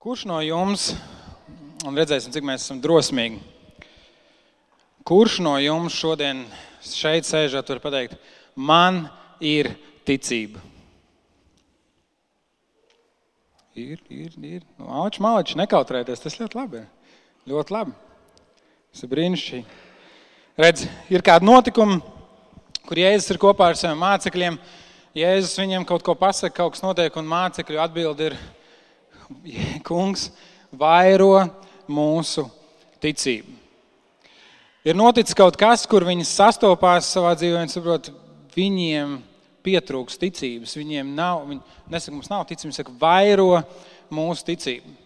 [0.00, 0.94] Kurš no jums,
[1.84, 3.36] un redzēsim, cik mēs esam drosmīgi,
[5.04, 6.38] kurš no jums šodien
[6.80, 8.14] šeit sēžot, var pateikt,
[8.56, 9.02] man
[9.44, 9.68] ir
[10.08, 10.62] ticība?
[13.76, 14.62] Ir, ir, ir.
[14.80, 16.80] Māči, māči, nekautrēties, tas ļoti labi.
[17.52, 17.92] Ļoti labi.
[18.94, 19.76] Tas ir brīnišķīgi.
[20.64, 21.98] Redz, ir kādi notikumi,
[22.88, 24.56] kur Jēzus ir kopā ar saviem mācekļiem.
[25.20, 28.38] Jēzus viņiem kaut ko pasaka, kaut kas notiek, un mācekļu atbild ir,
[29.88, 30.28] kungs
[30.70, 31.46] vairo
[31.90, 32.46] mūsu
[33.02, 33.56] ticību.
[34.86, 38.08] Ir noticis kaut kas, kur viņi sastopās savā dzīvē un saprot,
[38.54, 39.18] viņiem
[39.64, 40.72] pietrūks ticības.
[40.78, 41.60] Viņiem nav, viņi
[41.92, 43.60] nesaka, mums nav ticības, viņi saka, vairo
[44.12, 44.96] mūsu ticību.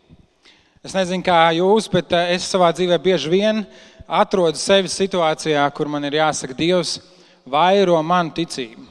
[0.84, 3.62] Es nezinu, kā jūs, bet eh, es savā dzīvē bieži vien
[4.04, 6.98] atrodu sevi situācijā, kur man ir jāsaka, Dievs,
[7.48, 8.84] vairo manu ticību.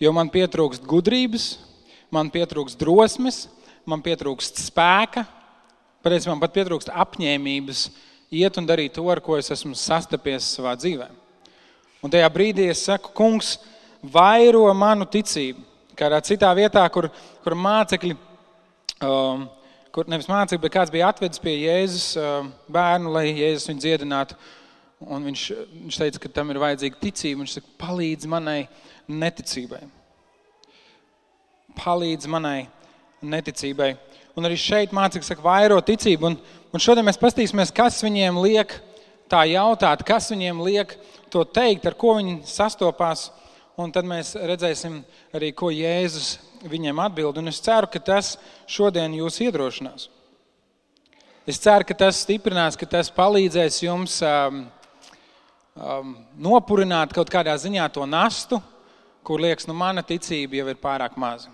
[0.00, 1.56] Jo man pietrūkst gudrības,
[2.12, 3.46] man pietrūkst drosmes,
[3.86, 5.22] man pietrūkst spēka,
[6.04, 7.86] patiesībā man pat pietrūkst apņēmības
[8.34, 11.08] iet un darīt to, ar ko es esmu sastapies savā dzīvē.
[12.04, 13.56] Un tajā brīdī es saku, kungs,
[14.02, 15.62] vairo manu ticību.
[15.96, 17.08] Kādā citā vietā, kur,
[17.42, 18.12] kur mācekļi,
[19.06, 19.46] um,
[19.94, 24.36] kur nevis mācekļi, bet kāds bija atvedis pie Jēzus um, bērnu, lai Jēzus viņu dziedinātu.
[25.06, 25.44] Un viņš,
[25.86, 27.42] viņš teica, ka tam ir vajadzīga ticība.
[27.42, 28.60] Viņš saka, palīdz manai
[29.08, 29.82] neticībai.
[31.76, 32.66] Palīdz manai
[33.24, 33.94] neticībai.
[34.36, 36.28] Un arī šeit mācīts, ka vairo ticību.
[36.28, 36.36] Un,
[36.72, 38.74] un šodien mēs paskatīsimies, kas viņiem liek
[39.32, 40.92] tā jautāt, kas viņiem liek
[41.32, 43.30] to teikt, ar ko viņi sastopās.
[43.76, 45.02] Un tad mēs redzēsim
[45.36, 47.40] arī, ko Jēzus viņiem atbild.
[47.40, 48.36] Un es ceru, ka tas
[48.68, 50.08] šodien jūs iedrošinās.
[51.46, 54.64] Es ceru, ka tas stiprinās, ka tas palīdzēs jums um,
[55.76, 58.58] um, nopurināt kaut kādā ziņā to nastu,
[59.26, 61.52] kur liekas, nu, mana ticība jau ir pārāk maza.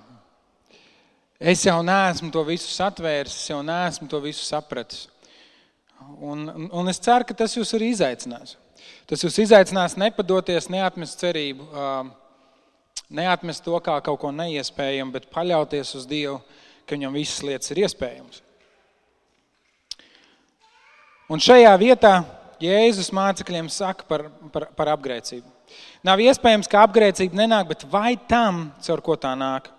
[1.42, 5.08] Es jau neesmu to visu satvēris, es jau neesmu to visu sapratis.
[6.22, 8.54] Un, un es ceru, ka tas jūs arī izaicinās.
[9.10, 11.66] Tas jūs izaicinās nepadoties, neatmest cerību,
[13.10, 16.38] neatmest to kā kaut ko neiespējamu, bet paļauties uz Dievu,
[16.86, 18.38] ka viņam visas lietas ir iespējamas.
[21.26, 22.14] Un šajā vietā
[22.62, 25.48] Jēzus mācekļiem saka par, par, par apgrēcību.
[26.06, 29.71] Nav iespējams, ka apgrēcība nenāk, bet vai tam, caur ko tā nāk?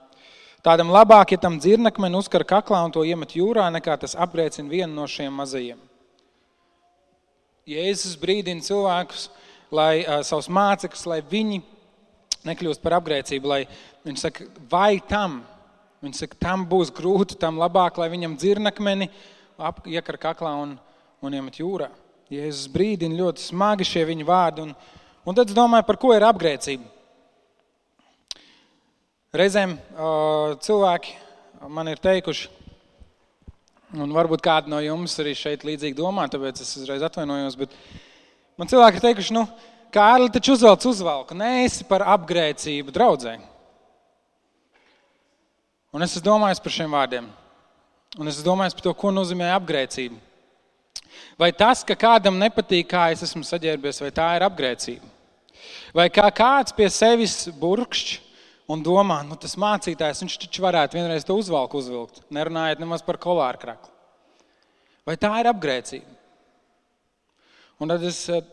[0.63, 4.94] Tādam labāk, ja tam dzirnakmeni uzkar kaklā un to iemet jūrā, nekā tas apgrēcina vienu
[4.96, 5.81] no šiem mazajiem.
[7.68, 9.25] Jēzus brīdina cilvēkus,
[9.75, 11.59] lai uh, savus mācekļus, lai viņi
[12.47, 13.59] nekļūst par apgrēcību, lai
[14.07, 15.41] viņi saka, vai tam,
[16.03, 19.09] viņi saka, tam būs grūti, tam labāk, lai viņam dzirnakmeni
[19.91, 20.78] iekar kaklā un,
[21.23, 21.91] un iemet jūrā.
[22.31, 24.63] Jēzus brīdina ļoti smagi šie viņa vārdi.
[24.63, 24.75] Un,
[25.28, 26.88] un tad es domāju, par ko ir apgrēcība.
[29.34, 29.72] Reizēm
[30.62, 31.16] cilvēki
[31.74, 32.52] man ir teikuši,
[33.98, 37.72] un varbūt kādi no jums arī šeit līdzīgi domā, tāpēc es uzreiz atvainojos, bet
[38.62, 39.48] man cilvēki ir teikuši, nu,
[39.94, 43.34] Kārli taču uzvelc uzvalku, neesi par apgrēcību draudzē.
[45.94, 47.30] Un es esmu domājis par šiem vārdiem.
[48.20, 50.20] Un es esmu domājis par to, ko nozīmē apgrēcība.
[51.42, 55.10] Vai tas, ka kādam nepatīk, kā es esmu saģērbies, vai tā ir apgrēcība?
[55.98, 58.22] Vai kā kāds pie sevis burkšķi
[58.72, 63.19] un domā, nu, tas mācītājs, viņš taču varētu vienreiz to uzvalku uzvilkt, nerunājot nemaz par
[63.22, 63.91] kolāru kraklu.
[65.03, 66.19] Vai tā ir apgrēcība?
[67.84, 68.44] Un tad es eh,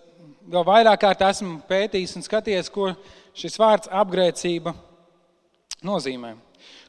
[0.50, 2.90] vēl vairāk kārt esmu pētījis un skatījies, ko
[3.38, 4.74] šis vārds apgrēcība
[5.86, 6.34] nozīmē.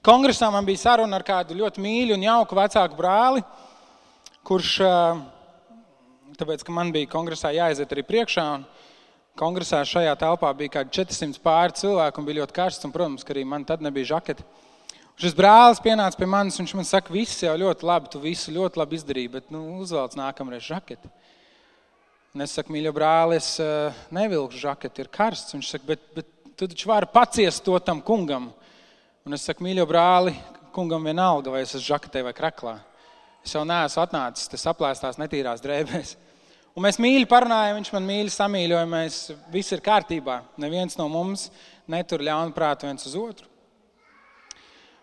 [0.02, 3.44] Kongresā man bija saruna ar kādu ļoti mīļu un jauku vecāku brāli,
[4.48, 5.22] kurš, eh,
[6.42, 8.66] tāpēc, ka man bija kongresā jāaiziet arī priekšā, un
[9.42, 12.86] Kongresā šajā telpā bija kaut kādi 400 pāri cilvēku un bija ļoti karsts.
[12.86, 14.46] Un, protams, ka arī man tad nebija žaketi.
[15.22, 18.54] Šis brālis pienāca pie manis un viņš man saka, viss jau ļoti labi, tu visu
[18.54, 21.10] ļoti labi izdarīji, bet nu, uzvelc nākamreiz žaketi.
[22.32, 25.58] Un es saku, mīļo brāli, es uh, nevilku žaketi, ir karsts.
[25.58, 28.52] Viņš saka, bet, bet tu taču vari paciest to tam kungam.
[29.26, 30.38] Un es saku, mīļo brāli,
[30.72, 32.78] kungam vienalga, vai es esmu žaketē vai kraklā.
[33.42, 36.14] Es jau neesmu atnācis, tas aplēstās netīrās drēbēs.
[36.72, 39.16] Un mēs mīļi parunājam, viņš man mīļi samīļoja, mēs
[39.52, 40.38] viss ir kārtībā.
[40.62, 41.50] Neviens no mums
[41.92, 43.50] netur ļaunu prātu viens uz otru.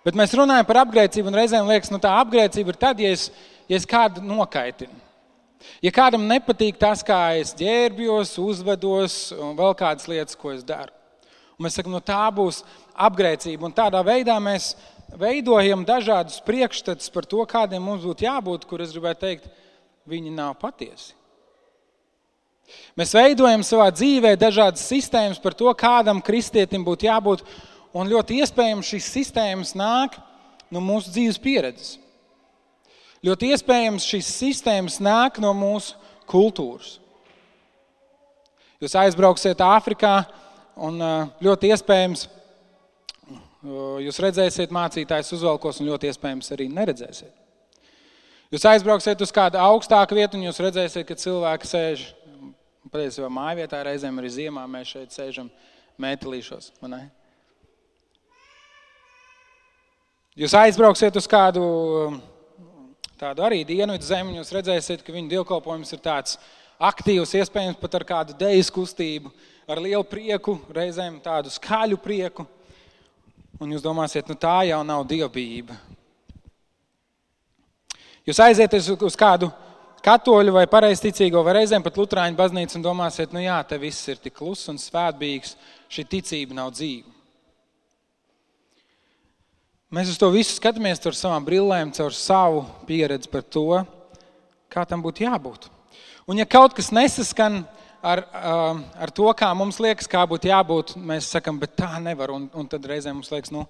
[0.07, 3.27] Bet mēs runājam par apgrēcību, un reizēm liekas, nu tā apgrēcība ir tad, ja es,
[3.69, 4.97] ja es kādu nokaitinu.
[5.85, 10.95] Ja kādam nepatīk tas, kā es ģērbjos, uzvedos un vēl kādas lietas, ko es daru.
[11.59, 12.63] Un mēs sakām, nu tā būs
[12.95, 13.67] apgrēcība.
[13.67, 14.73] Un tādā veidā mēs
[15.19, 19.49] veidojam dažādus priekšstats par to, kādiem mums būtu jābūt, kur es gribētu teikt,
[20.09, 21.18] viņi nav patiesi.
[22.99, 27.45] Mēs veidojam savā dzīvē dažādas sistēmas par to, kādam kristietim būtu jābūt.
[27.97, 30.19] Un ļoti iespējams šīs sistēmas nāk
[30.71, 31.97] no mūsu dzīves pieredzes.
[33.25, 35.97] Ļoti iespējams, šīs sistēmas nāk no mūsu
[36.29, 36.99] kultūras.
[38.79, 40.21] Jūs aizbrauksiet Āfrikā,
[40.79, 41.01] un
[41.43, 42.29] ļoti iespējams,
[44.05, 47.33] jūs redzēsiet mācītājus uzvalkos, un ļoti iespējams arī neredzēsiet.
[48.55, 52.05] Jūs aizbrauksiet uz kādu augstāku vietu, un jūs redzēsiet, ka cilvēki sēž
[52.93, 55.51] patiesībā mājvietā, reizēm arī ziemā mēs šeit sēžam
[56.01, 56.73] mētelīšos.
[60.39, 61.63] Jūs aizbrauksiet uz kādu
[63.19, 66.37] tādu arī dienvidu zemi, jūs redzēsiet, ka viņu dievkalpojums ir tāds
[66.79, 69.33] aktīvs, iespējams pat ar kādu deju kustību,
[69.67, 72.47] ar lielu prieku, reizēm tādu skaļu prieku.
[73.59, 75.75] Un jūs domāsiet, nu tā jau nav dievbijība.
[78.29, 79.49] Jūs aiziet uz kādu
[80.05, 84.21] katoļu vai pareizticīgo, vai reizēm pat lutrāņu baznīcu un domāsiet, nu jā, te viss ir
[84.23, 85.57] tik kluss un svētbīgs,
[85.93, 87.15] šī ticība nav dzīva.
[89.95, 93.81] Mēs uz to visu skatāmies caur savām brillēm, caur savu pieredzi par to,
[94.69, 95.71] kā tam būtu jābūt.
[96.29, 97.63] Un, ja kaut kas nesaskan
[98.05, 102.35] ar, um, ar to, kā mums liekas, kā būtu jābūt, mēs sakām, bet tā nevar.
[102.37, 103.65] Un, un tad reizē mums liekas, nu,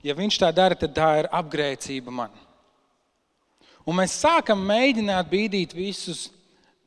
[0.00, 2.32] ja viņš tā dara, tad tā ir apgrēcība man.
[3.90, 6.28] Un mēs sākam mēģināt bīdīt visus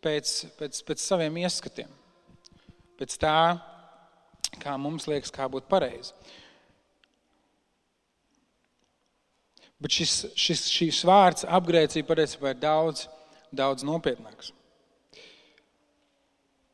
[0.04, 1.90] pēc, pēc, pēc saviem ieskatiem,
[3.00, 3.40] pēc tā,
[4.64, 6.14] kā mums liekas, kā būtu pareizi.
[9.84, 13.08] Bet šis, šis, šis vārds apgrēcība patiesībā ir daudz,
[13.52, 14.54] daudz nopietnāks.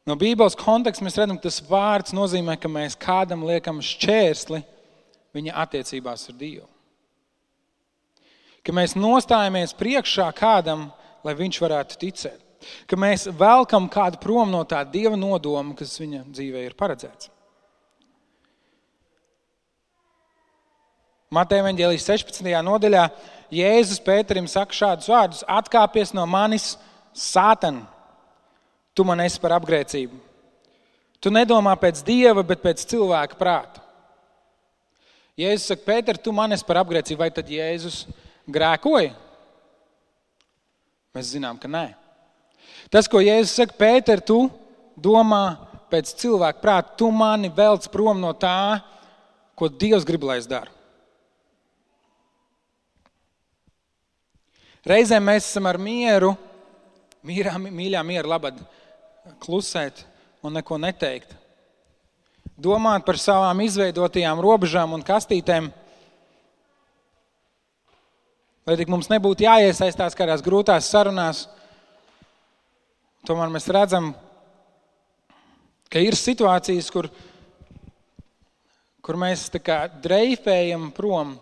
[0.06, 4.62] No Bībeles konteksta mēs redzam, ka tas vārds nozīmē, ka mēs kādam liekam šķērsli
[5.34, 6.70] viņa attiecībās ar Dievu.
[8.66, 10.90] Ka mēs nostājamies priekšā kādam,
[11.24, 12.40] lai viņš varētu ticēt.
[12.90, 17.32] Ka mēs velkam kādu prom no tā dieva nodoma, kas viņa dzīvē ir paredzēts.
[21.30, 22.50] Mateja Vangelijas 16.
[22.66, 23.06] nodaļā
[23.54, 26.74] Jēzus Pēterim saka šādus vārdus: Atkāpies no manis,
[27.14, 27.86] Sātana!
[29.00, 30.18] tu man esi par apgrēcību.
[31.24, 33.80] Tu nedomā pēc dieva, bet pēc cilvēka prāta.
[35.40, 38.02] Jēzus saka, Pēter, tu man esi par apgrēcību, vai tad Jēzus
[38.54, 39.14] grēkoja?
[41.16, 41.88] Mēs zinām, ka nē.
[42.94, 44.48] Tas, ko Jēzus saka, Pēter, tu
[44.98, 48.82] domā pēc cilvēka prāta, tu mani velc prom no tā,
[49.58, 50.72] ko Dievs grib, lai es daru.
[54.88, 56.32] Reizēm mēs esam ar mieru,
[57.26, 58.62] mīrā, mīļā miera labad
[59.44, 60.06] klusēt
[60.46, 61.36] un neko neteikt.
[62.60, 65.70] Domāt par savām izveidotajām robežām un kastītēm,
[68.68, 71.46] lai tik mums nebūtu jāiesaistās kādās grūtās sarunās.
[73.28, 74.14] Tomēr mēs redzam,
[75.92, 77.10] ka ir situācijas, kur,
[79.06, 79.50] kur mēs
[80.04, 81.36] dreifējam prom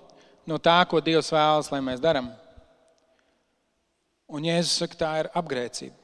[0.48, 2.32] no tā, ko Dievs vēlas, lai mēs darām.
[4.28, 5.96] Un Jēzus saka, tā ir apgrēcība.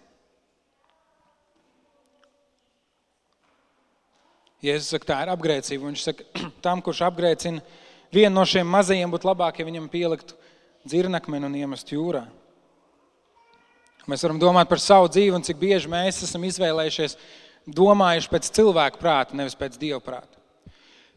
[4.63, 5.89] Jēzus saka, tā ir apgrēcība.
[5.89, 6.27] Viņš saka,
[6.65, 7.63] tam, kurš apgrēcina
[8.13, 10.37] vienu no šiem mazajiem, būtu labāk, ja viņam pieliktu
[10.87, 12.23] dzirnakmeni un iemestu jūrā.
[14.09, 17.15] Mēs varam domāt par savu dzīvi un cik bieži mēs esam izvēlējušies
[17.71, 20.41] domājuši pēc cilvēka prāta, nevis pēc dieva prāta.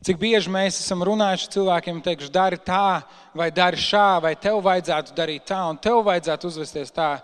[0.07, 3.03] Cik bieži mēs esam runājuši cilvēkiem, teikuši, dari tā,
[3.35, 7.17] vai dari šā, vai tev vajadzētu darīt tā, un tev vajadzētu uzvesties tā,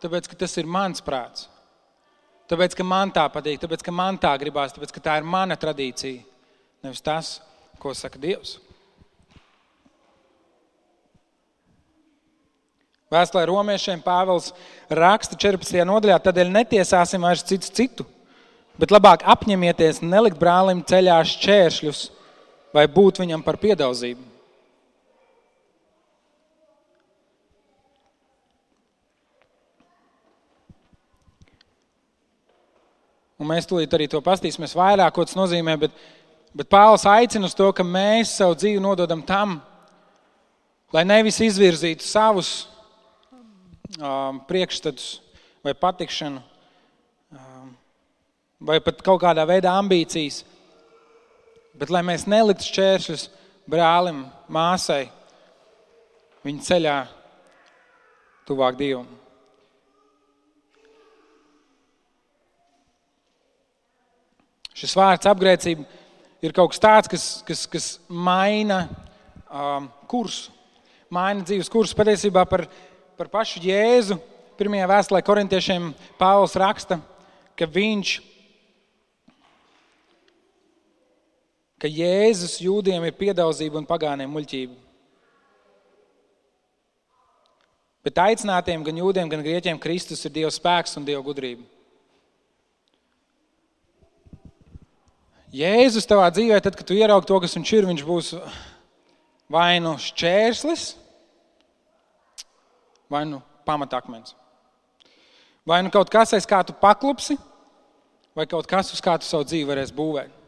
[0.00, 1.50] tāpēc ka tas ir mans prāts.
[2.48, 5.56] Tāpēc, ka man tā patīk, tāpēc, ka man tā gribās, tāpēc, ka tā ir mana
[5.60, 6.24] tradīcija.
[6.84, 7.34] Nevis tas,
[7.82, 8.56] ko saka Dievs.
[13.12, 14.54] Vēstulē romiešiem Pāvils
[14.88, 15.82] raksta 14.
[15.84, 18.06] nodaļā, tādēļ netiesāsim vairs citu citu,
[18.80, 22.00] bet labāk apņemieties nelikt brālim ceļā šķēršļus
[22.72, 24.30] vai būt viņam par piedauzību.
[33.42, 35.76] Un mēs tūlīt arī to pastīsimies vairāk, ko tas nozīmē.
[35.84, 36.02] Bet,
[36.56, 39.58] bet Pāvils aicina uz to, ka mēs savu dzīvi nododam tam,
[40.94, 42.71] lai nevis izvirzītu savus
[43.98, 45.20] um, priekšstatus
[45.64, 46.42] vai patikšanu,
[47.32, 47.72] um,
[48.60, 50.42] vai pat kaut kādā veidā ambīcijas,
[51.78, 53.26] bet lai mēs neliktu šķēršļus
[53.70, 55.06] brālim, māsai,
[56.46, 56.96] viņa ceļā
[58.48, 59.08] tuvāk Dievam.
[64.82, 65.84] Šis vārds apgrēcība
[66.42, 68.80] ir kaut kas tāds, kas, kas, kas maina
[69.46, 70.50] um, kursu,
[71.12, 71.94] maina dzīves kursu.
[71.94, 72.64] Patiesībā par,
[73.18, 74.18] par pašu Jēzu
[74.58, 75.90] pirmajā vēstulē korintiešiem
[76.20, 77.00] Pāvils raksta,
[77.58, 78.14] ka viņš,
[81.82, 84.78] ka Jēzus jūdiem ir piedauzība un pagāniem muļķība.
[88.02, 91.62] Bet aicinātiem, gan jūdiem, gan grieķiem, Kristus ir Dieva spēks un Dieva gudrība.
[95.52, 98.32] Jēzus tavā dzīvē, tad, kad tu ieraugi to, kas viņš ir, viņš būs
[99.52, 100.86] vai nu šķērslis,
[103.12, 104.34] vai nu pamatakmens.
[105.68, 107.36] Vai nu kaut kas, aiz kā tu paklupsi,
[108.34, 110.38] vai kaut kas, uz kā tu savu dzīvi varēsi būvēt.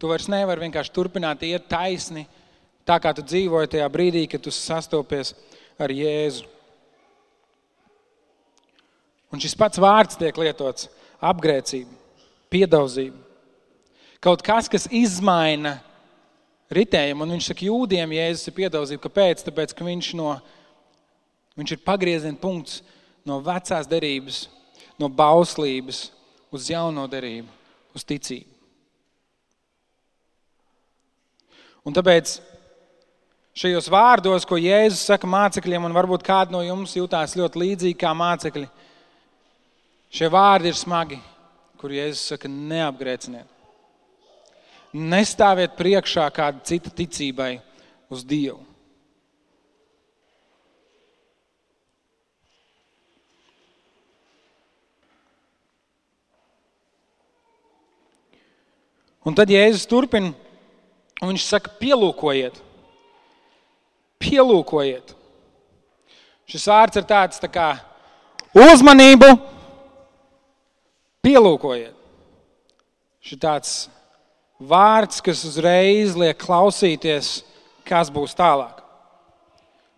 [0.00, 2.26] Tu vairs nevari vienkārši turpināt iet taisni,
[2.86, 5.34] tā kā tu dzīvoji tajā brīdī, kad tu sastopies
[5.80, 6.46] ar Jēzu.
[9.32, 10.88] Un šis pats vārds tiek lietots-
[11.30, 11.92] apgrēcība,
[12.52, 13.18] piedauzība.
[14.20, 15.80] Kaut kas, kas izmaina
[16.72, 19.02] ritējumu, un viņš saka, jūdiem Jēzus ir piedauzība.
[19.08, 19.44] Kāpēc?
[19.44, 20.40] Tāpēc, ka viņš, no,
[21.56, 22.82] viņš ir pagrieziena punkts
[23.26, 24.46] no vecās derības,
[25.00, 26.10] no bauslības
[26.54, 27.48] uz jauno derību,
[27.96, 28.52] uz ticību.
[31.86, 32.40] Un tāpēc
[33.56, 38.10] šajos vārdos, ko Jēzus saka mācekļiem, un varbūt kāds no jums jutās ļoti līdzīgi kā
[38.16, 38.66] mācekļi,
[40.10, 41.20] šie vārdi ir smagi,
[41.78, 43.46] kur Jēzus saka, neapgrēciniet.
[44.96, 47.58] Nestāviet priekšā kāda cita ticībai
[48.10, 48.65] uz Dievu.
[59.26, 60.30] Un tad Jēzus turpina,
[61.18, 62.60] un viņš saka, pielūkojiet,
[64.22, 65.12] pielūkojiet.
[66.46, 67.72] Šis vārds ir tāds tā kā
[68.54, 69.32] uzmanību,
[71.26, 71.94] pielūkojiet.
[73.26, 73.76] Šis tāds
[74.62, 77.40] vārds, kas uzreiz liek klausīties,
[77.86, 78.84] kas būs tālāk.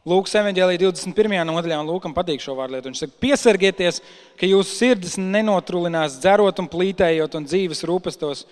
[0.08, 1.34] Lūkas evanģēlīja 21.
[1.44, 2.88] nodaļā, un Lūkam patīk šo vārdu lietu.
[2.88, 4.00] Viņš saka, piesargieties,
[4.40, 8.46] ka jūsu sirdis nenotrulinās dzerot un plītējot un dzīves rūpestos,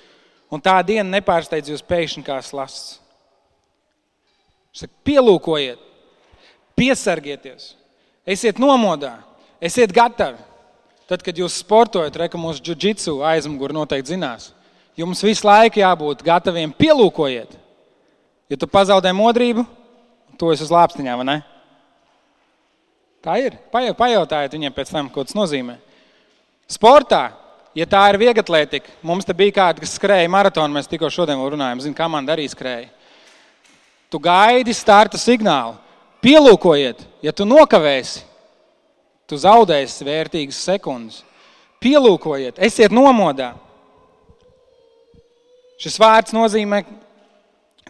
[0.52, 2.98] un tā diena nepārsteidz jūs pēkšņi kā slasts.
[4.76, 5.80] Saka, pielūkojiet,
[6.76, 7.72] piesargieties,
[8.28, 9.14] esiet nomodā,
[9.60, 10.42] esiet gatavi.
[11.06, 14.50] Tad, kad jūs sportojat, reka mūsu jiu-jitsu aizmugurē noteikti zinās.
[14.98, 17.52] Jums visu laiku jābūt gataviem pielūkojiet.
[18.50, 19.62] Ja tu pazaudē modrību,
[20.38, 21.36] to es uz lāpstiņā, vai ne?
[23.22, 23.56] Tā ir.
[23.70, 25.78] Pajautājiet viņiem pēc tam, ko tas nozīmē.
[26.70, 27.30] Sportā
[27.76, 31.82] ja tā ir vieglatlētika, mums te bija kāda, kas skrēja maratonu, mēs tikko šodien runājām,
[31.84, 32.88] zinu, kā man darīja skrēja.
[34.10, 35.76] Tu gaidi starta signālu,
[36.24, 38.22] pielūkojiet, ja tu nokavēsi,
[39.26, 41.22] tu zaudēsi vērtīgas sekundes.
[41.82, 43.52] Pielūkojiet, esiet nomodā.
[45.82, 46.80] Šis vārds nozīmē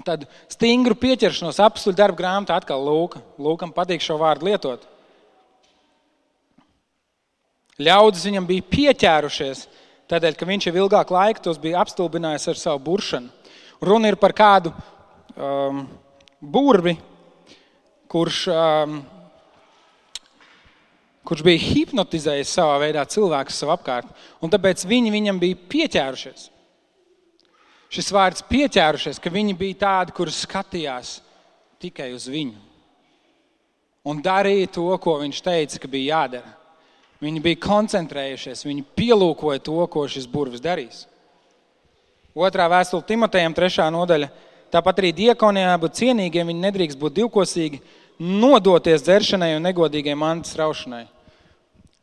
[0.05, 3.23] tādu stingru pieķeršanos, apstuļu darbu grāmatā atkal Lūka.
[3.39, 4.83] Lūkam patīk šo vārdu lietot.
[7.77, 9.67] Ļaudis viņam bija pieķērušies,
[10.09, 13.29] tādēļ, ka viņš jau ilgāku laiku tos bija apstulbinājis ar savu buršanu.
[13.85, 15.83] Runa ir par kādu um,
[16.41, 16.97] burvi,
[18.09, 18.99] kurš, um,
[21.29, 24.09] kurš bija hipnotizējis savā veidā cilvēku sev apkārt,
[24.41, 26.49] un tāpēc viņi viņam bija pieķērušies.
[27.93, 31.19] Šis vārds pieķērušies, ka viņi bija tādi, kurus skatījās
[31.83, 32.67] tikai uz viņu
[34.07, 36.55] un darīja to, ko viņš teica, ka bija jādara.
[37.23, 41.07] Viņi bija koncentrējušies, viņi pielūkoja to, ko šis burvis darīs.
[42.37, 44.29] Otrā vēstule Timotejam, trešā nodaļa.
[44.73, 47.81] Tāpat arī diekonijā būt cienīgiem, viņi nedrīkst būt divkosīgi,
[48.21, 51.07] nodoties dzeršanai un negodīgai mantas raušanai.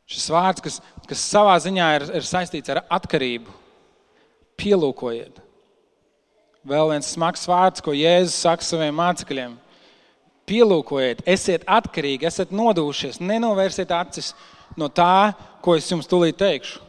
[0.10, 0.80] Šis vārds, kas,
[1.10, 3.54] kas savā ziņā ir, ir saistīts ar atkarību,
[4.60, 5.38] pielūkojiet.
[6.64, 9.58] Vēl viens smags vārds, ko Jēzus saka saviem mācekļiem.
[10.48, 14.34] Pielūkojiet, esiet atkarīgi, esat nodūšies, nenovērsiet acis
[14.80, 16.82] no tā, ko es jums tūlīt teikšu.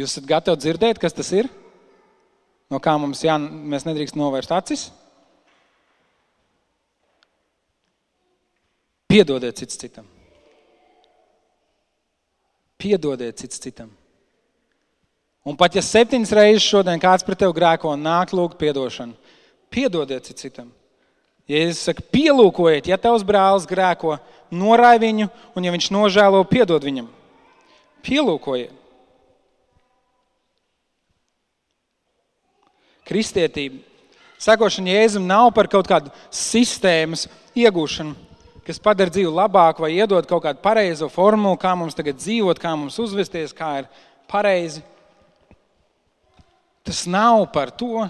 [0.00, 1.50] Jūs esat gatavi dzirdēt, kas tas ir?
[2.70, 4.88] No kā mums jā, mēs nedrīkst novērst acis?
[9.10, 10.06] Piedodiet cits citam.
[12.78, 13.90] Piedodiet cits citam.
[15.44, 19.16] Un pat ja septiņas reizes šodien kāds pret tevi grēko un nāk lūgt atdošanu,
[19.72, 20.68] piedodiet cits citam.
[21.50, 24.14] Jēzus saka, pielūkojiet, ja tavs brālis grēko,
[24.50, 27.08] norai viņu, un ja viņš nožēlo, piedod viņam.
[28.06, 28.76] Pielūkojiet.
[33.10, 33.80] Kristietība,
[34.38, 37.24] sakošana Jēzum nav par kaut kādu sistēmas
[37.58, 38.14] iegūšanu,
[38.62, 42.76] kas padara dzīvi labāku vai iedod kaut kādu pareizo formulu, kā mums tagad dzīvot, kā
[42.78, 43.88] mums uzvesties, kā ir
[44.30, 44.84] pareizi.
[46.86, 48.06] Tas nav par to.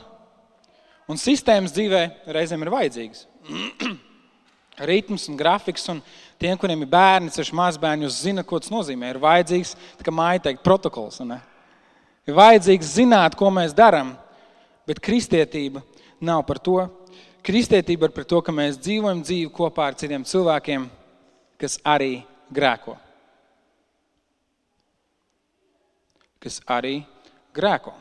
[1.11, 2.03] Un sistēmas dzīvē
[2.37, 3.25] reizēm ir vajadzīgas.
[4.91, 6.05] Ritms un grafiks, un
[6.41, 9.13] tiem, kuriem ir bērni, ceļš mazbērni, jūs zinat, ko tas nozīmē.
[9.13, 11.21] Ir vajadzīgs, kā māja teikt, protokols.
[11.29, 11.41] Ne?
[12.29, 14.15] Ir vajadzīgs zināt, ko mēs darām,
[14.89, 15.85] bet kristietība
[16.21, 16.81] nav par to.
[17.43, 20.91] kristietība ir par to, ka mēs dzīvojam dzīvi kopā ar citiem cilvēkiem,
[21.57, 22.97] kas arī grēko.
[26.41, 27.01] Kas arī
[27.57, 27.95] grēko.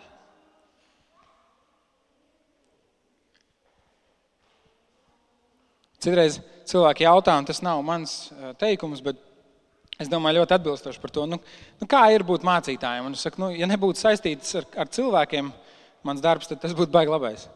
[5.99, 9.19] Citreiz cilvēki jautā, un tas nav mans eh, teikums, bet
[9.99, 11.39] es domāju, ļoti atbilstoši par to, nu,
[11.81, 13.07] nu, kā ir būt mācītājiem.
[13.09, 15.51] Un es saku, nu, ja nebūtu saistīts ar, ar cilvēkiem,
[16.07, 17.47] mans darbs, tad tas būtu baigi labais.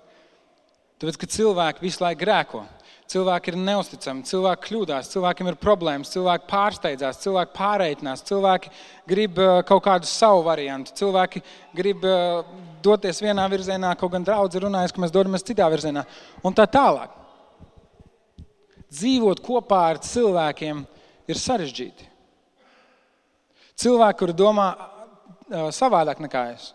[1.00, 2.66] Tāpēc, ka cilvēki visu laiku grēko.
[3.14, 8.72] Cilvēki ir neusticami, cilvēki kļūdās, cilvēkiem ir problēmas, cilvēki pārsteidzās, cilvēki pārreikinās, cilvēki
[9.12, 11.44] grib eh, kaut kādu savu variantu, cilvēki
[11.78, 12.54] grib eh,
[12.84, 16.08] doties vienā virzienā, kaut gan daudz ir runājis, ka mēs dodamies citā virzienā
[16.48, 17.23] un tā tālāk
[18.94, 20.84] dzīvot kopā ar cilvēkiem
[21.30, 22.10] ir sarežģīti.
[23.84, 24.68] Cilvēki, kuri domā
[25.74, 26.72] savādāk nekā es.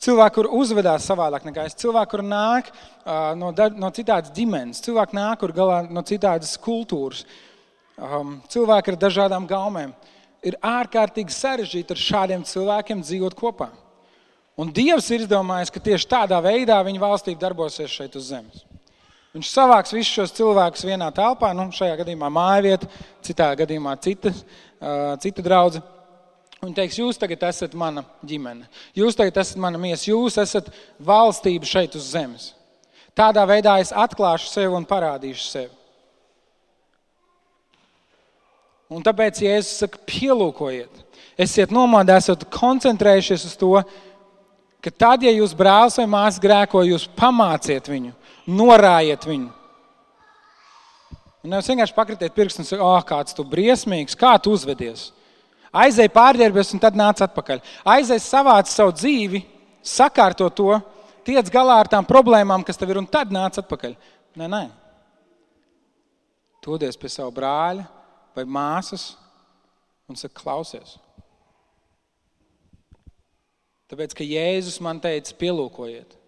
[0.00, 2.70] Cilvēki, kur uzvedās savādāk nekā es, cilvēki, kur nāk
[3.38, 7.24] no, no citādas ģimenes, cilvēki nāk galā no citādas kultūras,
[8.52, 9.92] cilvēki ar dažādām gaumēm.
[10.40, 13.68] Ir ārkārtīgi sarežģīti ar šādiem cilvēkiem dzīvot kopā.
[14.60, 18.64] Un Dievs ir izdomājis, ka tieši tādā veidā viņa valstība darbosies šeit uz zemes.
[19.36, 22.88] Viņš savāks visus šos cilvēkus vienā telpā, nu, šajā gadījumā māja vieta,
[23.22, 24.32] citā gadījumā cita,
[25.22, 25.86] cita draudzene.
[26.60, 28.66] Viņa teiks, jūs tagad esat mana ģimene,
[28.98, 30.66] jūs tagad esat mana miesa, jūs esat
[31.00, 32.50] valstība šeit uz zemes.
[33.16, 35.72] Tādā veidā es atklāšu sevi un parādīšu sevi.
[38.90, 41.00] Un tāpēc, ja es saku, pielūkojiet,
[41.38, 43.72] esiet nomodā, esat koncentrējušies uz to,
[44.82, 48.12] ka tad, ja jūs brālis vai māsas grēko, jūs pamāciet viņu,
[48.48, 49.50] norājiet viņu.
[51.40, 55.08] Un nevis vienkārši pakritiet pirkstu un sakiet, ah, oh, kāds tu briesmīgs, kā tu uzvedies.
[55.70, 57.62] Aizej pārģērbies un tad nāc atpakaļ.
[57.88, 59.40] Aizej savāc savu dzīvi,
[59.86, 60.74] sakārto to,
[61.24, 63.94] tiec galā ar tām problēmām, kas tev ir, un tad nāc atpakaļ.
[64.36, 64.64] Nē, nē.
[66.60, 67.86] Todies pie sava brāļa
[68.36, 69.14] vai māsas
[70.10, 70.98] un saka, klausies.
[73.90, 76.19] Tāpēc, ka Jēzus man teica, pielūkojiet.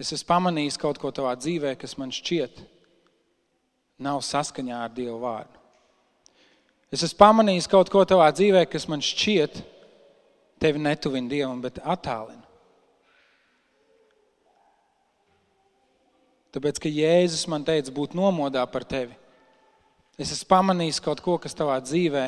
[0.00, 2.62] Es esmu pamanījis kaut ko tavā dzīvē, kas man šķiet,
[4.00, 5.58] nav saskaņā ar Dieva vārdu.
[6.90, 9.60] Es esmu pamanījis kaut ko tavā dzīvē, kas man šķiet,
[10.60, 12.46] tevi netuvina Dievam, bet attālina.
[16.50, 19.14] Tāpēc, ka Jēzus man teica, būt nomodā par tevi.
[20.18, 22.24] Es esmu pamanījis kaut ko, kas tavā dzīvē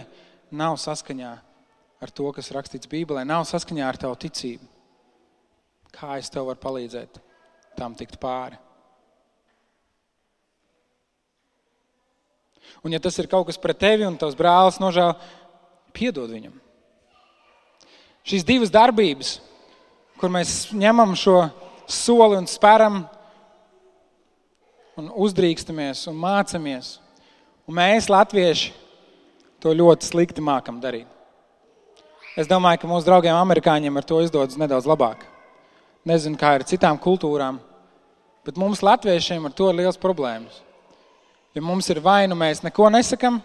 [0.55, 1.33] nav saskaņā
[2.03, 4.69] ar to, kas rakstīts Bībelē, nav saskaņā ar tavu ticību.
[5.93, 7.19] Kā es tev varu palīdzēt?
[7.79, 8.59] Tam tikt pāri.
[12.83, 15.13] Un, ja tas ir kaut kas pret tevi un tavs brālis nožēl,
[15.95, 16.55] piedod viņam.
[18.27, 19.37] Šīs divas darbības,
[20.19, 21.37] kur mēs ņemam šo
[21.91, 23.03] soli un speram,
[24.99, 26.97] un uzdrīkstamies un mācāmies,
[27.67, 28.73] un mēs, latvieši,
[29.63, 31.09] to ļoti slikti mākam darīt.
[32.39, 35.27] Es domāju, ka mūsu draugiem, amerikāņiem, ar to izdodas nedaudz labāk.
[36.03, 37.61] Nezinu, kā ir citām kultūrām,
[38.43, 40.57] bet mums, latviešiem, ar to ir liels problēmas.
[41.55, 43.39] Ja mums ir vai nu mēs neko nesakām,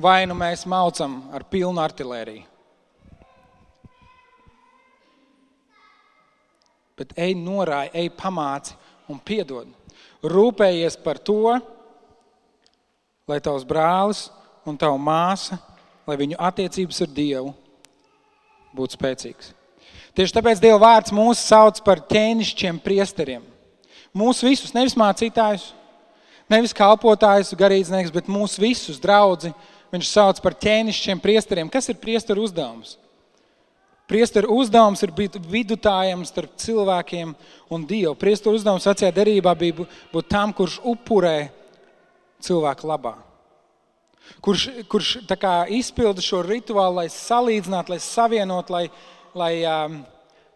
[0.00, 2.48] vai nu mēs maucam ar pilnu artēriju.
[6.98, 8.74] Bet ej, norāj, ej, pamāci
[9.10, 9.70] un piedod.
[10.22, 11.56] Rūpējies par to,
[13.30, 14.26] lai tavs brālis
[14.66, 15.62] un tava māsa,
[16.06, 17.54] lai viņu attiecības ar Dievu
[18.74, 19.54] būtu spēcīgas.
[20.12, 23.44] Tieši tāpēc Dieva vārds mūs sauc par ķēnišķiem priesteriem.
[24.12, 25.70] Mūsu visus, nevis mācītājus,
[26.52, 29.54] nevis kalpotājus, garīdznieks, bet mūsu visus draugus
[29.92, 31.70] viņš sauc par ķēnišķiem priesteriem.
[31.72, 32.98] Kas ir priesteru uzdevums?
[34.08, 37.32] Priesteru uzdevums ir būt vidutājam starp cilvēkiem
[37.72, 38.12] un Dievu.
[38.20, 41.48] Priesteru uzdevums vecajā derībā bija būt tam, kurš upurē
[42.44, 43.14] cilvēku labā.
[44.44, 45.14] Kurš, kurš
[45.72, 48.84] izpilda šo rituālu, lai salīdzinātu, lai savienotu, lai,
[49.34, 50.00] lai um,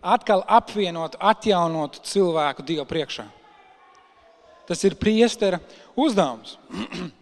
[0.03, 3.27] atkal apvienotu, atjaunotu cilvēku Dievu priekšā.
[4.67, 5.61] Tas ir priestera
[5.95, 6.57] uzdevums.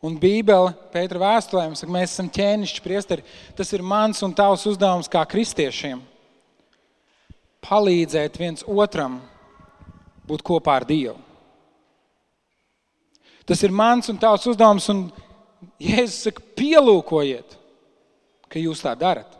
[0.00, 3.24] Un Bībele, Pētera vēstulē, saka, mēs esam ķēnišķi priesteri.
[3.56, 6.00] Tas ir mans un tavs uzdevums kā kristiešiem.
[7.60, 9.18] Palīdzēt viens otram
[10.24, 11.18] būt kopā ar Dievu.
[13.44, 15.10] Tas ir mans un tavs uzdevums, un
[15.80, 17.56] Jēzus saka, pielūkojiet,
[18.50, 19.36] ka jūs tā darat.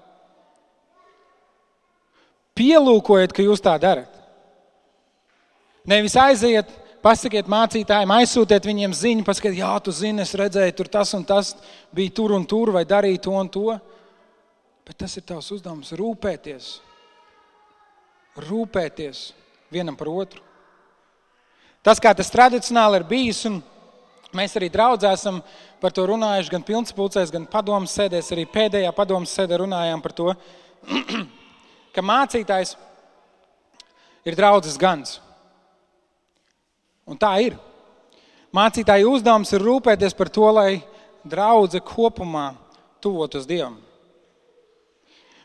[2.58, 4.18] Pielūkojiet, ka jūs tā darat.
[5.88, 6.68] Nevis aiziet,
[7.00, 11.54] pasakiet mācītājiem, aizsūtiet viņiem ziņu, pasakiet, jā, tu zini, es redzēju, tur tas un tas
[11.96, 13.78] bija tur un tur, vai darīja to un to.
[14.84, 16.70] Bet tas ir tavs uzdevums rūpēties
[18.38, 19.30] rūpēties
[19.72, 20.42] vienam par otru.
[21.82, 23.60] Tas, kā tas tradicionāli ir bijis, un
[24.36, 25.40] mēs arī draudzē esam
[25.82, 30.34] par to runājuši gan pilnspulcēs, gan padomus sēdēs, arī pēdējā padomus sēdē runājām par to,
[31.94, 32.76] ka mācītājs
[34.28, 35.18] ir draudzes gans.
[37.10, 37.58] Un tā ir.
[38.54, 40.80] Mācītāja uzdevums ir rūpēties par to, lai
[41.26, 42.50] draudzene kopumā
[43.02, 43.78] tuvotos Dievam.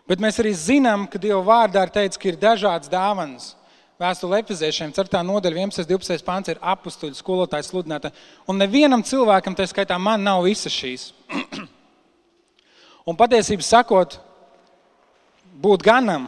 [0.06, 3.54] Bet mēs arī zinām, ka Dieva vārdā ir teikts, ka ir dažādas dāvanas.
[3.96, 5.22] Vēstule epizēšiem, 4.
[5.24, 5.88] nodaļa, 11.
[5.88, 6.24] 12.
[6.28, 8.10] pāns ir apstuļu skolotājs sludināta.
[8.44, 11.14] Un nevienam cilvēkam, tā skaitā man, nav visas šīs.
[13.08, 14.18] un patiesībā sakot,
[15.64, 16.28] būt ganam,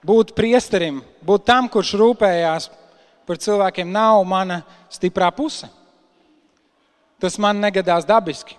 [0.00, 2.70] būt priesterim, būt tam, kurš rūpējās
[3.28, 5.68] par cilvēkiem, nav mana stiprā puse.
[7.20, 8.56] Tas man negadās dabiski.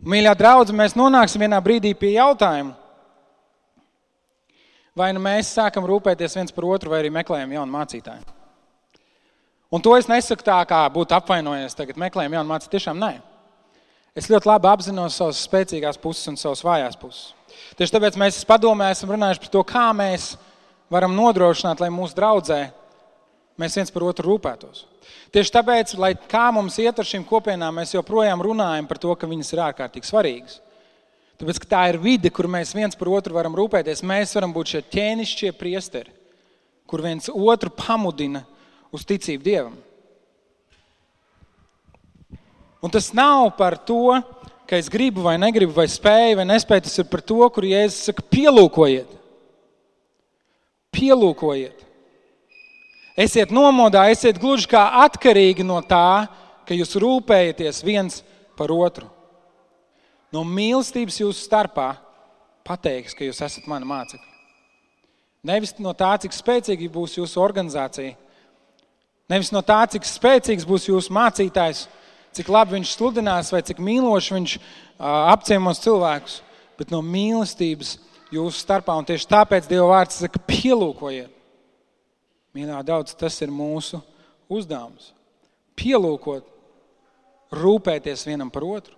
[0.00, 2.72] Mīļā draudzene, mēs nonāksim vienā brīdī pie jautājuma,
[4.96, 8.34] vai nu mēs sākam rūpēties viens par otru, vai arī meklējam jaunu mācītāju.
[9.74, 12.76] Un to es nesaku tā, kā būtu apvainojies, tagad meklējam jaunu mācītāju.
[12.78, 13.12] Tiešām nē.
[14.16, 17.34] Es ļoti labi apzinos savas spēcīgās puses un savas vājās puses.
[17.76, 20.30] Tieši tāpēc mēs padomē esam runājuši par to, kā mēs
[20.92, 22.60] varam nodrošināt, lai mūsu draudzē
[23.60, 24.86] mēs viens par otru rūpētos.
[25.34, 29.28] Tieši tāpēc, lai kā mums iet ar šīm kopienām, mēs joprojām runājam par to, ka
[29.28, 30.60] viņas ir ārkārtīgi svarīgas.
[31.36, 34.04] Tāpēc tā ir vide, kur mēs viens par otru varam rūpēties.
[34.06, 36.14] Mēs varam būt šie ķēnišķie priesteri,
[36.88, 38.46] kur viens otru pamudina
[38.94, 39.74] uz ticību Dievam.
[42.80, 44.16] Un tas nav par to,
[44.68, 46.86] ka es gribu vai negribu, vai spēju vai nespēju.
[46.86, 49.12] Tas ir par to, kur Jēzus saka, pielūkojiet.
[50.96, 51.84] Pielūkojiet.
[53.16, 56.28] Esiet nomodā, esiet gluži kā atkarīgi no tā,
[56.68, 58.20] ka jūs rūpējaties viens
[58.56, 59.08] par otru.
[60.36, 61.94] No mīlestības jūsu starpā
[62.66, 64.32] pateiks, ka jūs esat mani mācekļi.
[65.46, 68.16] Nevis no tā, cik spēcīga būs jūsu organizācija,
[69.32, 71.86] nevis no tā, cik spēcīgs būs jūsu mācītājs,
[72.36, 74.56] cik labi viņš sludinās vai cik mīloši viņš
[74.98, 76.40] apciemos cilvēkus,
[76.76, 77.94] bet no mīlestības
[78.34, 78.98] jūsu starpā.
[78.98, 81.32] Un tieši tāpēc Dieva vārds saka, pielūkojiet.
[82.56, 84.02] Mīļā, daudz tas ir mūsu
[84.52, 85.12] uzdevums.
[85.76, 86.44] Pielūkot,
[87.56, 88.96] rūpēties vienam par otru,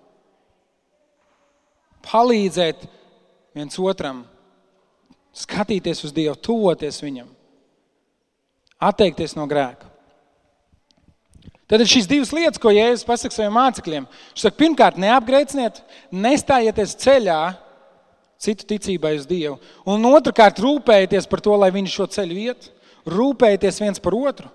[2.06, 2.86] palīdzēt
[3.56, 4.22] viens otram,
[5.36, 7.28] skatīties uz Dievu, tuvoties Viņam,
[8.78, 9.86] atteikties no grēka.
[11.68, 14.06] Tad ir šīs divas lietas, ko Jēzus pasaka saviem mācekļiem.
[14.08, 15.82] Viņš saka, pirmkārt, neapgrēciniet,
[16.16, 17.40] nestājieties ceļā
[18.40, 19.58] citu ticībai uz Dievu.
[19.84, 22.70] Un otrkārt, rūpējieties par to, lai viņi šo ceļu iet
[23.08, 24.48] rūpējieties viens par otru.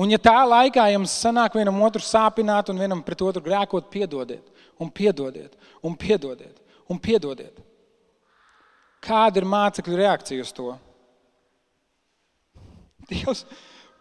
[0.00, 4.44] Un, ja tā laikā jums sanāk vienam otru sāpināt un vienam pret otru grēkot, piedodiet,
[4.82, 6.58] un piedodiet, un piedodiet,
[6.90, 7.60] un piedodiet.
[9.02, 10.72] Kāda ir mācekļu reakcija uz to?
[13.10, 13.44] Dievs,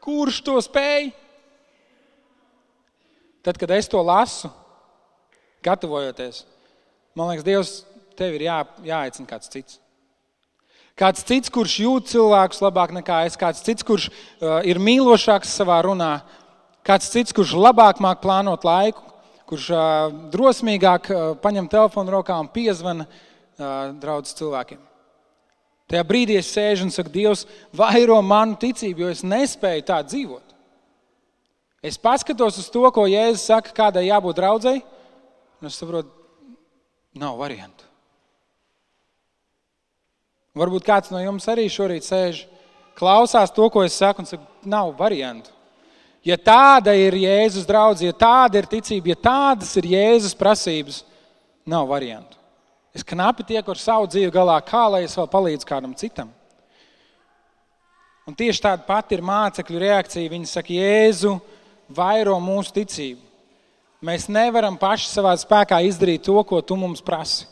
[0.04, 1.12] kurš to spēj?
[3.42, 4.52] Tad, kad es to lasu,
[5.66, 6.44] gatavojoties,
[7.18, 7.72] man liekas, Dievs,
[8.18, 9.80] tev ir jā, jāaicina kāds cits.
[11.00, 15.80] Kāds cits, kurš jūt cilvēkus labāk nekā es, kāds cits, kurš uh, ir mīlošāks savā
[15.88, 16.20] runā,
[16.86, 19.11] kāds cits, kurš labāk māk plānot laiku,
[19.52, 19.68] kurš
[20.32, 21.10] drosmīgāk
[21.44, 24.80] paņem telefonu rokā un piezvana uh, draudzes cilvēkiem.
[25.92, 27.44] Tajā brīdī es sēžu un saku, Dievs,
[27.76, 30.56] vairo manu ticību, jo es nespēju tā dzīvot.
[31.84, 34.84] Es paskatos uz to, ko Jēzus saka, kādai jābūt draudzēji,
[35.60, 36.14] un es saprotu,
[37.20, 37.90] nav variantu.
[40.56, 42.46] Varbūt kāds no jums arī šorīt sēž,
[42.96, 45.52] klausās to, ko es saku, un saka, nav variantu.
[46.26, 51.02] Ja tāda ir Jēzus draudzība, ja tāda ir ticība, ja tādas ir Jēzus prasības,
[51.66, 52.38] nav variantu.
[52.94, 56.30] Es knapi tieku ar savu dzīvi galā, kā lai es vēl palīdzu kādam citam.
[58.28, 60.30] Un tieši tāda pati ir mācekļu reakcija.
[60.30, 61.34] Viņi saka, Jēzu,
[61.90, 63.22] vairo mūsu ticību.
[64.06, 67.48] Mēs nevaram paši savā spēkā izdarīt to, ko tu mums prasi.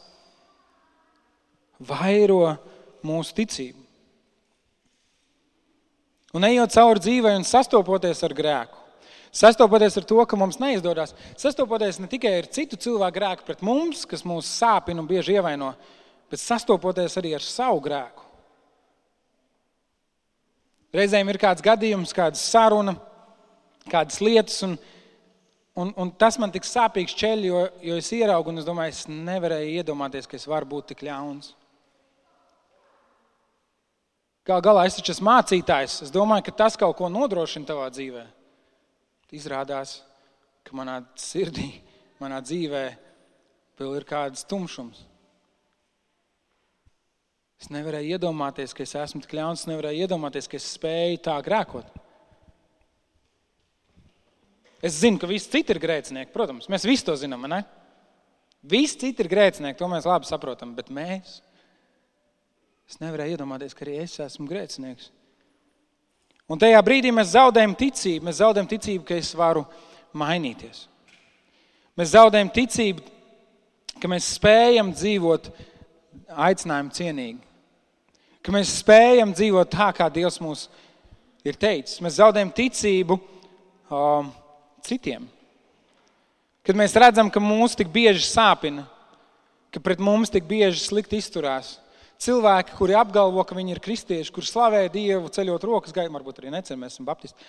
[1.80, 2.56] Vairo
[3.06, 3.78] mūsu ticību.
[6.36, 8.78] Un ejot cauri dzīvē un sastopoties ar grēku,
[9.34, 14.06] sastopoties ar to, ka mums neizdodas, sastopoties ne tikai ar citu cilvēku grēku pret mums,
[14.10, 15.72] kas mūs sāpina un bieži ievaino,
[16.30, 18.28] bet sastopoties arī ar savu grēku.
[20.94, 22.96] Reizēm ir kāds gadījums, kāda saruna,
[23.90, 24.78] kādas lietas, un,
[25.78, 29.06] un, un tas man tik sāpīgs ceļš, jo, jo es ieraugu un es domāju, es
[29.10, 31.56] nevarēju iedomāties, ka es varu būt tik ļauns.
[34.50, 36.00] Gal galā es taču esmu mācītājs.
[36.08, 38.24] Es domāju, ka tas kaut ko nodrošina tavā dzīvē.
[39.38, 40.00] Izrādās,
[40.66, 41.68] ka manā sirdī,
[42.22, 42.84] manā dzīvē
[43.78, 45.04] vēl ir kāds tumšums.
[47.60, 51.92] Es nevarēju iedomāties, ka es esmu tik ļauns, nevarēju iedomāties, ka es spēju tā grēkot.
[54.80, 57.44] Es zinu, ka visi citi ir grēcinieki, protams, mēs visi to zinām.
[57.52, 57.62] Ne?
[58.64, 61.42] Visi citi ir grēcinieki, to mēs labi saprotam, bet mēs.
[62.90, 65.12] Es nevarēju iedomāties, ka arī es esmu grēcinieks.
[66.50, 68.26] Un tajā brīdī mēs zaudējam ticību.
[68.26, 69.62] Mēs zaudējam ticību, ka es varu
[70.18, 70.88] mainīties.
[72.00, 73.04] Mēs zaudējam ticību,
[74.02, 75.52] ka mēs spējam dzīvot
[76.48, 77.42] aicinājumu cienīgi.
[78.42, 80.66] Ka mēs spējam dzīvot tā, kā Dievs mums
[81.46, 82.00] ir teicis.
[82.02, 83.20] Mēs zaudējam ticību
[83.92, 84.32] um,
[84.88, 85.28] citiem.
[86.66, 88.88] Kad mēs redzam, ka mūs tik bieži sāpina,
[89.70, 91.76] ka pret mums tik bieži slikti izturās,
[92.20, 96.54] cilvēki, kuri apgalvo, ka viņi ir kristieši, kuriem slavē Dievu, ceļot rokas gaisā, varbūt arī
[96.54, 97.48] neceļ, mēs esam baptisti.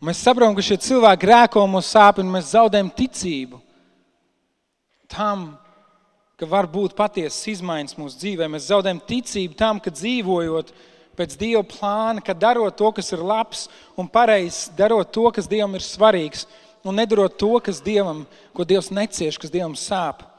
[0.00, 3.60] Mēs saprotam, ka šie cilvēki grēko mūsu sāpina, mēs zaudējam ticību
[5.10, 5.50] tam,
[6.40, 8.48] ka var būt patiesas izmaiņas mūsu dzīvē.
[8.48, 10.72] Mēs zaudējam ticību tam, ka dzīvojot
[11.20, 13.66] pēc Dieva plāna, ka darot to, kas ir labs
[13.98, 16.46] un pareizs, darot to, kas Dievam ir svarīgs,
[16.80, 18.24] un nedarot to, kas Dievam,
[18.56, 20.29] ko Dievs necieš, kas Dievam sāp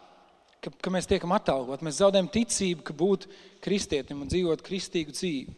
[0.62, 1.86] ka, ka mēs tiekam atalgoti.
[1.86, 3.28] Mēs zaudējam ticību, ka būt
[3.64, 5.56] kristietim un dzīvot kristīgu dzīvi,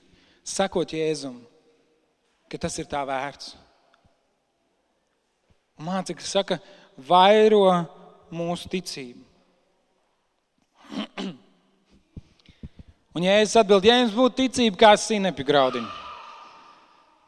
[0.47, 1.37] sakot Jēzum,
[2.51, 3.53] ka tas ir tā vērts.
[5.83, 6.59] Mācekļi saka,
[7.09, 7.65] vairo
[8.33, 9.23] mūsu ticību.
[13.13, 15.91] Un, ja es atbildu, ja jums būtu ticība, kā sīnepi graudiņa,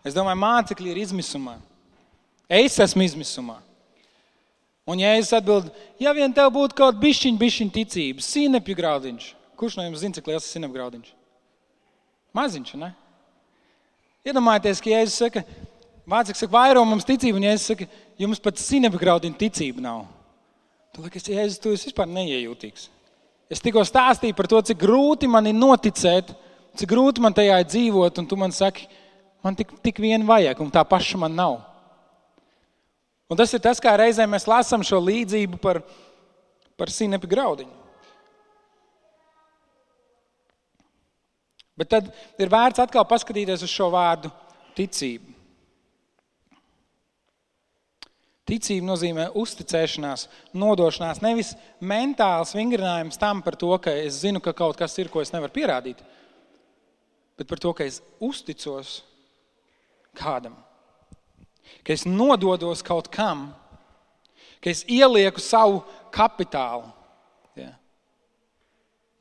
[0.05, 1.59] es domāju, mācekļi ir izmisumā.
[2.49, 3.59] Es esmu izmisumā.
[4.85, 9.79] Un, ja es atbildu, ja vien tev būtu kaut bišķiņa, bišķiņa ticība, sīnepju graudiņš, kurš
[9.79, 11.13] no jums zina, cik liels ir sīnepju graudiņš?
[12.37, 12.91] Maziņš, ne?
[14.25, 15.45] Iedomājieties, ka Jēzus saka,
[16.05, 17.87] Vācis saka, vairo mums ticību, un Jēzus saka,
[18.21, 20.03] jums pat sīnepju graudiņa ticība nav.
[20.93, 22.91] Tu liekas, Jēzus, tu esi vispār neiejūtīgs.
[23.49, 26.29] Es tikko stāstīju par to, cik grūti man ir noticēt,
[26.77, 28.85] cik grūti man tajā dzīvot, un tu man saki,
[29.45, 31.57] man tik, tik vien vajag, un tā paša man nav.
[33.29, 35.81] Un tas ir tas, kā reizē mēs lasām šo līdzību par,
[36.77, 37.73] par sīnepi graudiņu.
[41.75, 44.29] Bet tad ir vērts atkal paskatīties uz šo vārdu
[44.77, 45.33] ticību.
[48.45, 54.77] Ticība nozīmē uzticēšanās, nodošanās, nevis mentāls vingrinājums tam par to, ka es zinu, ka kaut
[54.77, 56.03] kas ir, ko es nevaru pierādīt,
[57.41, 58.99] bet par to, ka es uzticos
[60.15, 60.53] kādam
[61.85, 63.47] ka es nododos kaut kam,
[64.61, 66.87] ka es ielieku savu kapitālu.
[67.57, 67.73] Ja.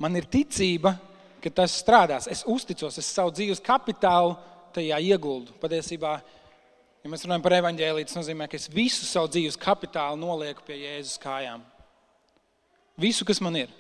[0.01, 0.97] Man ir ticība,
[1.45, 2.29] ka tas strādās.
[2.31, 4.35] Es uzticos, es savu dzīves kapitālu
[4.75, 5.55] tajā ieguldu.
[5.61, 6.17] Patiesībā,
[7.05, 10.81] ja mēs runājam par evaņģēlīju, tas nozīmē, ka es visu savu dzīves kapitālu nolieku pie
[10.81, 11.63] Jēzus kājām.
[13.01, 13.73] Visu, kas man ir.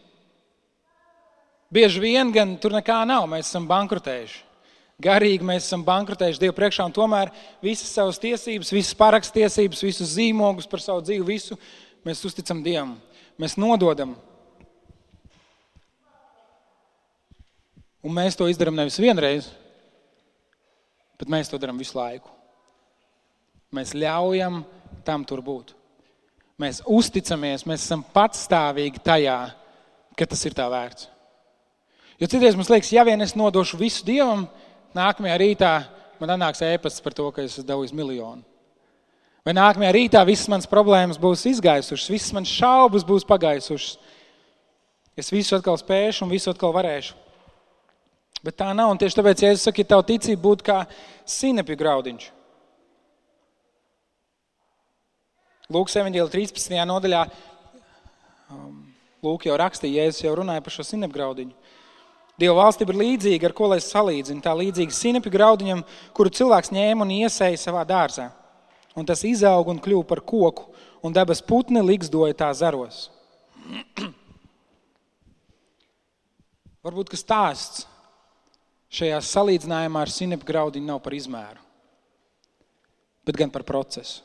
[1.74, 4.42] Bieži vien gan tur nekā nav, mēs esam bankrotējuši.
[5.02, 7.33] Garīgi mēs esam bankrotējuši Dievu priekšā, un tomēr
[7.64, 11.59] visas savas tiesības, visas parakstiesības, visus zīmogus par savu dzīvi, visu
[12.07, 12.94] mēs uzticam Dievam.
[13.40, 14.14] Mēs nododam.
[18.04, 19.48] Un mēs to izdarām nevis vienreiz,
[21.18, 22.30] bet mēs to darām visu laiku.
[23.74, 24.61] Mēs ļaujam
[25.07, 25.72] tam tur būt.
[26.61, 29.38] Mēs uzticamies, mēs esam patstāvīgi tajā,
[30.14, 31.09] ka tas ir tā vērts.
[32.20, 34.44] Jo citreiz mums liekas, ja vien es nodošu visu Dievam,
[34.96, 35.74] nākamajā rītā
[36.20, 38.44] man nāks ēpasts par to, ka es esmu devis miljonu.
[39.44, 43.98] Vai nākamajā rītā visas manas problēmas būs izgaisušas, visas manas šaubas būs pagaisušas.
[45.20, 47.12] Es visu atkal spēšu un visu atkal varēšu.
[48.44, 48.90] Bet tā nav.
[48.92, 50.80] Un tieši tāpēc, ja es saku, ja tava ticība būtu kā
[51.28, 52.26] sinepju graudiņš.
[56.02, 56.74] Evanģēlī 13.
[56.88, 57.22] nodaļā.
[58.52, 58.83] Um,
[59.24, 61.54] Lūk, jau rakstīja, Jēzus jau runāja par šo sinepju graudiņu.
[62.40, 64.42] Dieva valstība ir līdzīga, ar ko lai salīdzinu.
[64.42, 65.85] Tā līdzīga sinapi graudiņam,
[66.16, 68.31] kuru cilvēks ņēma un iesēja savā dārzā.
[68.99, 70.66] Un tas izauga un kļuva par koku,
[71.03, 73.09] un dabas putni liksdoja tā zaros.
[76.85, 77.87] Varbūt tas stāsts
[78.94, 81.62] šajā salīdzinājumā ar sinapi graudiņu nav par izmēru,
[83.27, 84.23] bet gan par procesu.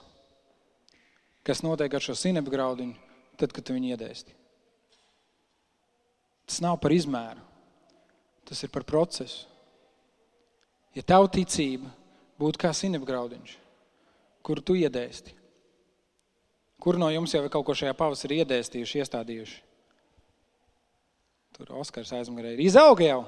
[1.45, 2.97] Kas notiek ar šo sinapi graudiņu,
[3.39, 4.35] tad, kad tu viņu iedēsti?
[6.49, 7.48] Tas nav par izmēru.
[8.49, 9.45] Tas ir par procesu.
[10.97, 11.91] Ja tava ticība
[12.41, 13.51] būtu kā sinepgraudiņš,
[14.41, 15.35] kuru tu iedēsti,
[16.81, 19.59] kur no jums jau ir kaut ko šajā pavasarī iedēstījuši, iestādījuši?
[21.59, 23.19] Tur Oskars aizmugurē ir izauga jau.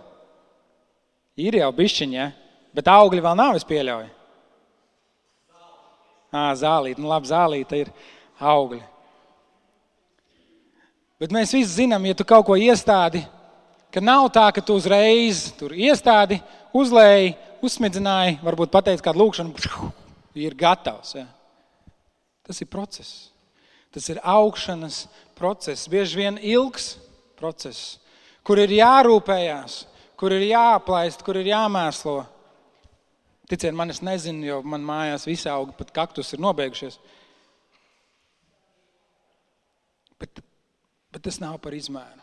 [1.38, 2.32] Ir jau bišķiņa, ja?
[2.74, 4.10] bet augļi vēl nav, es pieļauju.
[6.32, 7.92] À, zālīt, nu labi, zālīta ir
[8.40, 8.82] augļi.
[11.22, 13.22] Bet mēs visi zinām, ja tu kaut ko iestādi,
[13.94, 16.40] ka nav tā, ka tu uzreiz tur iestādi,
[16.76, 19.92] uzlēji, uzsmidzināji, varbūt pateici kādu lūkšanu,
[20.40, 21.16] ir gatavs.
[21.20, 21.28] Ja?
[22.48, 23.32] Tas ir process.
[23.92, 26.94] Tas ir augšanas process, bieži vien ilgs
[27.40, 27.98] process,
[28.48, 29.82] kur ir jārūpējās,
[30.16, 32.22] kur ir jāaplaist, kur ir jāmēslo.
[33.52, 37.02] Ticiet man, es nezinu, jo man mājās visi augi, pat kaktus ir nobeigušies.
[40.22, 40.40] Bet,
[41.12, 42.21] bet tas nav par izmēru.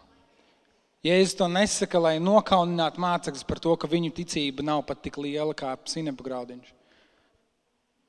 [1.06, 5.54] Jēzus to nesaka, lai nokauninātu mācekļus par to, ka viņu ticība nav pat tik liela
[5.54, 6.72] kā sinepa graudiņš.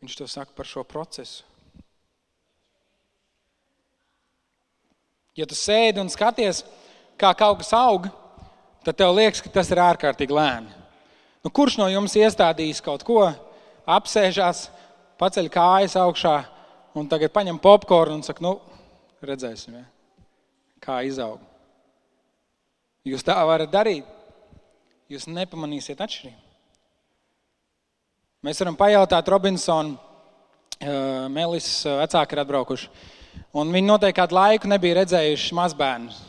[0.02, 1.44] Viņš to saka par šo procesu.
[5.38, 6.64] Ja tu sēdi un skaties,
[7.20, 8.10] kā kaut kas aug,
[8.84, 10.74] tad tev liekas, ka tas ir ārkārtīgi lēni.
[11.46, 13.22] Nu, kurš no jums iestādīs kaut ko,
[13.88, 14.66] apsēžās,
[15.22, 16.36] paceļ kājas augšā
[16.98, 18.58] un tagad paņem popkornu un saka, nu,
[19.24, 19.86] redzēsim, ja?
[20.84, 21.49] kā izaug.
[23.10, 24.08] Jūs tā varat darīt.
[25.10, 26.46] Jūs nepamanīsiet atšķirību.
[28.46, 29.98] Mēs varam pajautāt Robinsonu,
[31.34, 32.92] Melis vecāki ir atbraukuši.
[33.60, 36.20] Un viņi noteikti kādu laiku nebija redzējuši mazbērnus.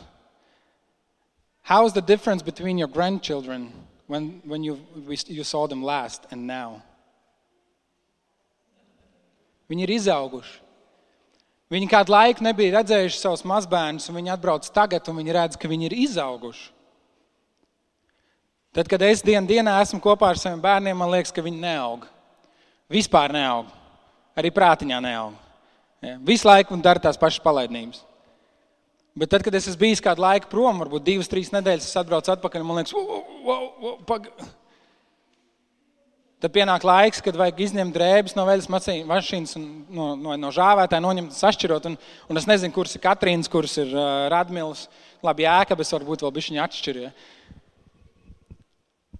[1.69, 3.71] How's the difference between your grandchildren
[4.07, 6.81] when, when you, you saw them last and now?
[9.71, 10.57] Viņi ir izauguši.
[11.71, 15.69] Viņi kādu laiku nebija redzējuši savus mazbērnus, un viņi atbrauc tagad, un viņi redz, ka
[15.71, 16.65] viņi ir izauguši.
[18.75, 22.05] Tad, kad es dienu dienā esmu kopā ar saviem bērniem, man liekas, ka viņi neaug.
[22.91, 23.71] Vispār neaug.
[24.35, 25.35] Arī prātiņā neaug.
[26.03, 26.15] Ja?
[26.23, 28.03] Visu laiku dara tās pašas palaidnības.
[29.15, 32.31] Bet tad, kad es esmu bijis kādu laiku prom, varbūt divas, trīs nedēļas, es atbraucu
[32.31, 34.29] atpakaļ man liekas, wow, wow, wow, pag...
[36.41, 38.65] Tad pienāk laiks, kad vajag izņemt drēbes no veļas
[39.05, 41.85] mašīnas un no, no, no žāvētāja, noņemt, sašķirot.
[41.91, 41.97] Un,
[42.33, 44.87] un es nezinu, kuras ir Katrīnas, kuras ir uh, Radmils.
[45.21, 46.99] Labi, Jēkabs varbūt vēl bišķiņa atšķir.
[47.03, 47.11] Ja?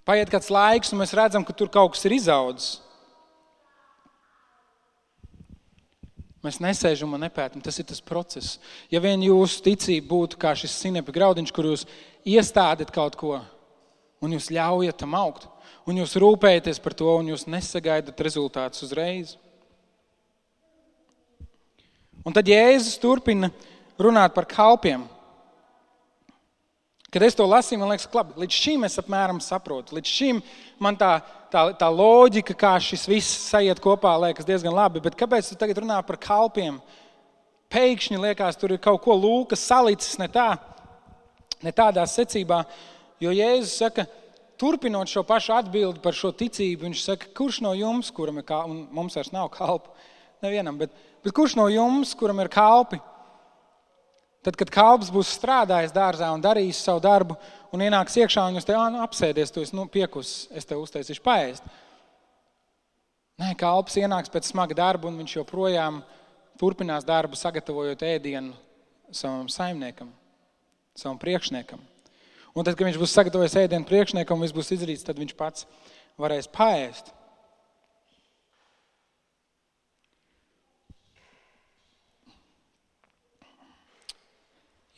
[0.09, 2.79] Paiet kāds laiks, un mēs redzam, ka tur kaut kas ir izaudzis.
[6.41, 7.61] Mēs nesēžam un nepētam.
[7.61, 8.57] Tas ir tas process.
[8.89, 11.85] Ja vien jūsu ticība būtu kā šis sinepa graudiņš, kur jūs
[12.25, 13.37] iestādat kaut ko
[14.25, 15.50] un jūs ļaujat tam augt,
[15.89, 19.35] un jūs rūpējaties par to, un jūs nesagaidat rezultātus uzreiz.
[22.21, 23.49] Un tad Jēzus turpina
[24.01, 25.07] runāt par kalpiem.
[27.11, 29.97] Kad es to lasīju, man liekas, labi, līdz šim es apmēram saprotu.
[29.97, 30.37] Līdz šim
[30.79, 31.17] man tā,
[31.51, 35.01] tā, tā loģika, kā šis viss sajiet kopā, liekas diezgan labi.
[35.03, 36.77] Bet kāpēc tu tagad runā par kalpiem?
[37.71, 40.53] Pēkšņi liekas, tur ir kaut ko lūkas salicis ne, tā,
[41.63, 42.61] ne tādā secībā.
[43.21, 44.07] Jo Jēzus saka,
[44.61, 48.75] turpinot šo pašu atbildi par šo ticību, viņš saka, kurš no jums, kuram ir kalpi,
[48.75, 49.89] un mums vairs nav kalpu,
[50.45, 50.93] nevienam, bet,
[51.25, 53.01] bet kurš no jums, kuram ir kalpi,
[54.41, 57.35] Tad, kad kalps būs strādājis dārzā un darījis savu darbu,
[57.73, 61.21] un ienāks iekšā, un jūs te nu, apsēdies, tu esi nu, piekus, es tev uztaisīšu
[61.21, 61.67] paēst.
[63.41, 66.01] Nē, kalps ienāks pēc smaga darba, un viņš joprojām
[66.61, 68.57] turpinās darbu, sagatavojot ēdienu
[69.13, 70.09] savam saimniekam,
[70.97, 71.90] savam priekšniekam.
[72.51, 75.67] Un tad, kad viņš būs sagatavojis ēdienu priekšniekam, viss būs izdarīts, tad viņš pats
[76.19, 77.13] varēs paēst.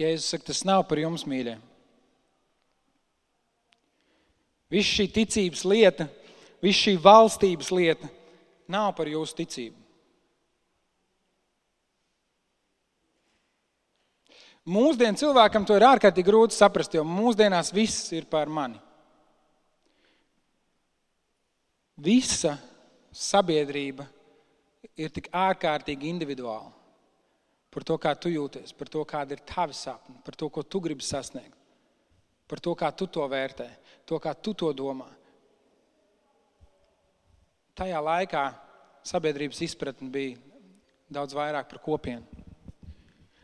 [0.02, 1.60] Jēzus saka, tas nav par jums, mīļie.
[4.74, 6.10] Viss šī ticības lieta,
[6.64, 8.10] viss šī valstības lieta
[8.74, 9.83] nav par jūsu ticību.
[14.64, 18.80] Mūsdienu cilvēkam to ir ārkārtīgi grūti saprast, jo mūsdienās viss ir par mani.
[22.04, 22.56] Visa
[23.12, 24.06] sabiedrība
[24.98, 26.72] ir tik ārkārtīgi individuāla
[27.74, 30.80] par to, kā tu jūties, par to, kāda ir tava sapņa, par to, ko tu
[30.84, 31.58] gribi sasniegt,
[32.48, 33.66] par to, kā tu to vērtē,
[34.06, 35.10] to, kā tu to domā.
[37.74, 38.44] Tajā laikā
[39.10, 40.38] sabiedrības izpratne bija
[41.10, 42.43] daudz vairāk par kopienu.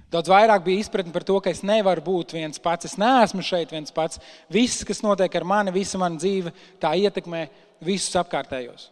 [0.09, 2.87] Daudz vairāk bija izpratne par to, ka es nevaru būt viens pats.
[2.89, 4.17] Es neesmu šeit viens pats.
[4.49, 7.43] Viss, kas notiek ar mani, visa mana dzīve, tā ietekmē
[7.85, 8.87] visus apkārtējos.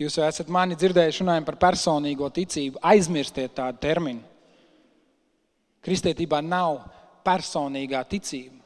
[0.00, 2.80] Jūs jau esat mani dzirdējuši runājot par personīgo ticību.
[2.84, 4.24] Aizmirstiet tādu terminu.
[5.84, 6.82] Kristietībā nav
[7.24, 8.60] personīgā ticība.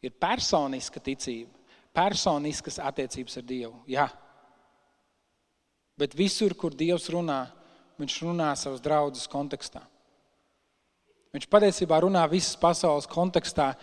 [0.00, 1.52] Ir personiska ticība,
[1.92, 3.74] personiskas attiecības ar Dievu.
[3.90, 4.06] Jā.
[6.00, 7.42] Bet visur, kur Dievs runā,
[8.00, 9.82] Viņš runā savas draudzes kontekstā.
[11.34, 13.74] Viņš patiesībā runā visas pasaules kontekstā,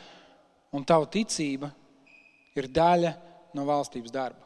[0.73, 1.69] un tava ticība
[2.57, 3.13] ir daļa
[3.55, 4.43] no valstības darba.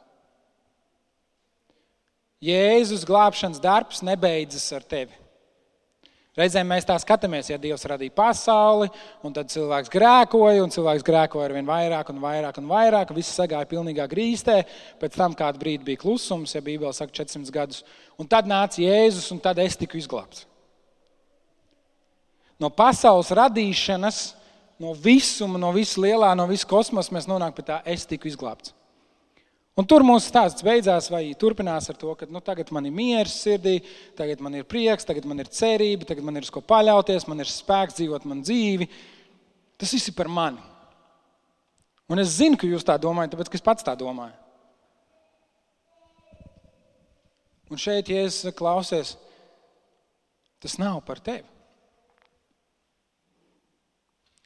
[2.42, 5.21] Jēzus glābšanas darbs nebeidzas ar tevi.
[6.40, 8.88] Reizēm mēs tā skatāmies, ja Dievs radīja pasauli,
[9.28, 13.18] un tad cilvēks grēkoja, un cilvēks grēkoja ar vien vairāk un vairāk un vairāk, un
[13.20, 14.62] viss sagāja pilnīgā grīstē.
[15.02, 17.84] Pēc tam kādu brīdi bija klusums, ja Bībele saka 400 gadus,
[18.16, 20.46] un tad nāca Jēzus, un tad es tiku izglābts.
[22.62, 24.24] No pasaules radīšanas,
[24.80, 28.72] no visuma, no visa lielā, no visa kosmosa mēs nonākam pie tā, es tiku izglābts.
[29.82, 33.34] Un tur mūsu stāsts beidzās, vai turpinās ar to, ka nu, tagad man ir miers
[33.42, 33.80] sirdī,
[34.18, 37.42] tagad man ir prieks, tagad man ir cerība, tagad man ir uz ko paļauties, man
[37.42, 38.86] ir spēks dzīvot man dzīvi.
[39.82, 40.62] Tas viss ir par mani.
[42.14, 44.38] Un es zinu, ka jūs tā domājat, tāpēc es pats tā domāju.
[47.74, 49.16] Un šeit, ja es klausies,
[50.62, 51.48] tas nav par tevi.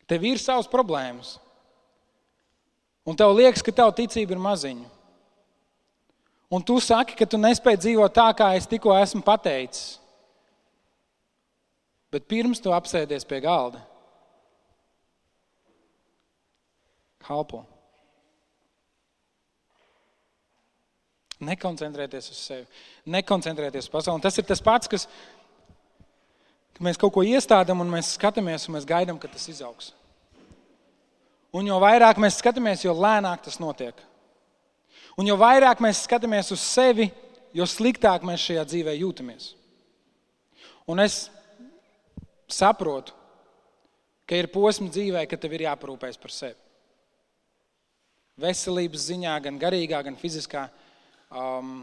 [0.08, 1.36] Tev ir savas problēmas.
[3.04, 4.95] Un tev liekas, ka tava ticība ir maziņa.
[6.56, 9.98] Un tu saki, ka tu nespēji dzīvot tā, kā es tikko esmu pateicis.
[12.14, 13.82] Bet pirms tu apsēdies pie galda,
[17.26, 17.66] kalpo.
[21.44, 22.64] Nekoncentrēties uz sevi,
[23.12, 24.22] nekoncentrēties uz pasauli.
[24.22, 25.10] Un tas ir tas pats, kas
[26.78, 29.92] ka mēs kaut ko iestādām, un mēs skatāmies, un mēs gaidām, ka tas izaugs.
[31.56, 34.00] Un jo vairāk mēs skatāmies, jo lēnāk tas notiek.
[35.16, 37.08] Un jo vairāk mēs skatāmies uz sevi,
[37.56, 39.54] jo sliktāk mēs šajā dzīvē jūtamies.
[40.92, 41.30] Un es
[42.52, 43.16] saprotu,
[44.28, 46.60] ka ir posms dzīvē, kad tev ir jāparūpējas par sevi.
[48.42, 50.66] Veselības ziņā, gan garīgā, gan fiziskā,
[51.32, 51.78] um,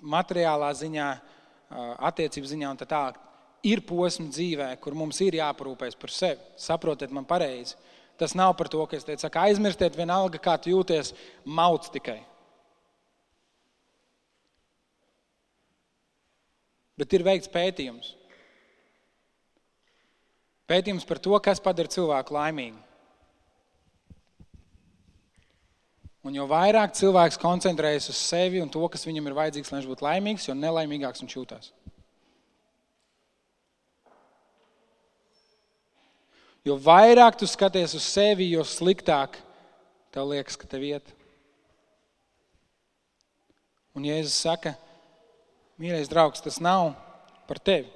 [0.00, 3.18] materiālā ziņā, uh, attiecību ziņā un tā tālāk.
[3.66, 6.52] Ir posms dzīvē, kur mums ir jāparūpējas par sevi.
[6.56, 7.74] Saprotiet, man pareizi.
[8.20, 11.12] Tas nav par to, ka es teicu, ka aizmirstiet vienalga, kā tu jūties,
[11.44, 12.20] mauc tikai.
[17.00, 18.12] Bet ir veikts pētījums.
[20.68, 22.78] Pētījums par to, kas padara cilvēku laimīgu.
[26.20, 29.88] Un jo vairāk cilvēks koncentrējas uz sevi un to, kas viņam ir vajadzīgs, lai viņš
[29.88, 31.70] būtu laimīgs, jo nelaimīgāks viņš jūtas.
[36.68, 39.40] Jo vairāk tu skaties uz sevi, jo sliktāk
[40.12, 41.08] tev liekas, ka tev iet.
[43.96, 44.89] Un Jēzus saka, ka
[45.80, 46.92] Mīļais draugs, tas nav
[47.48, 47.88] par tevi.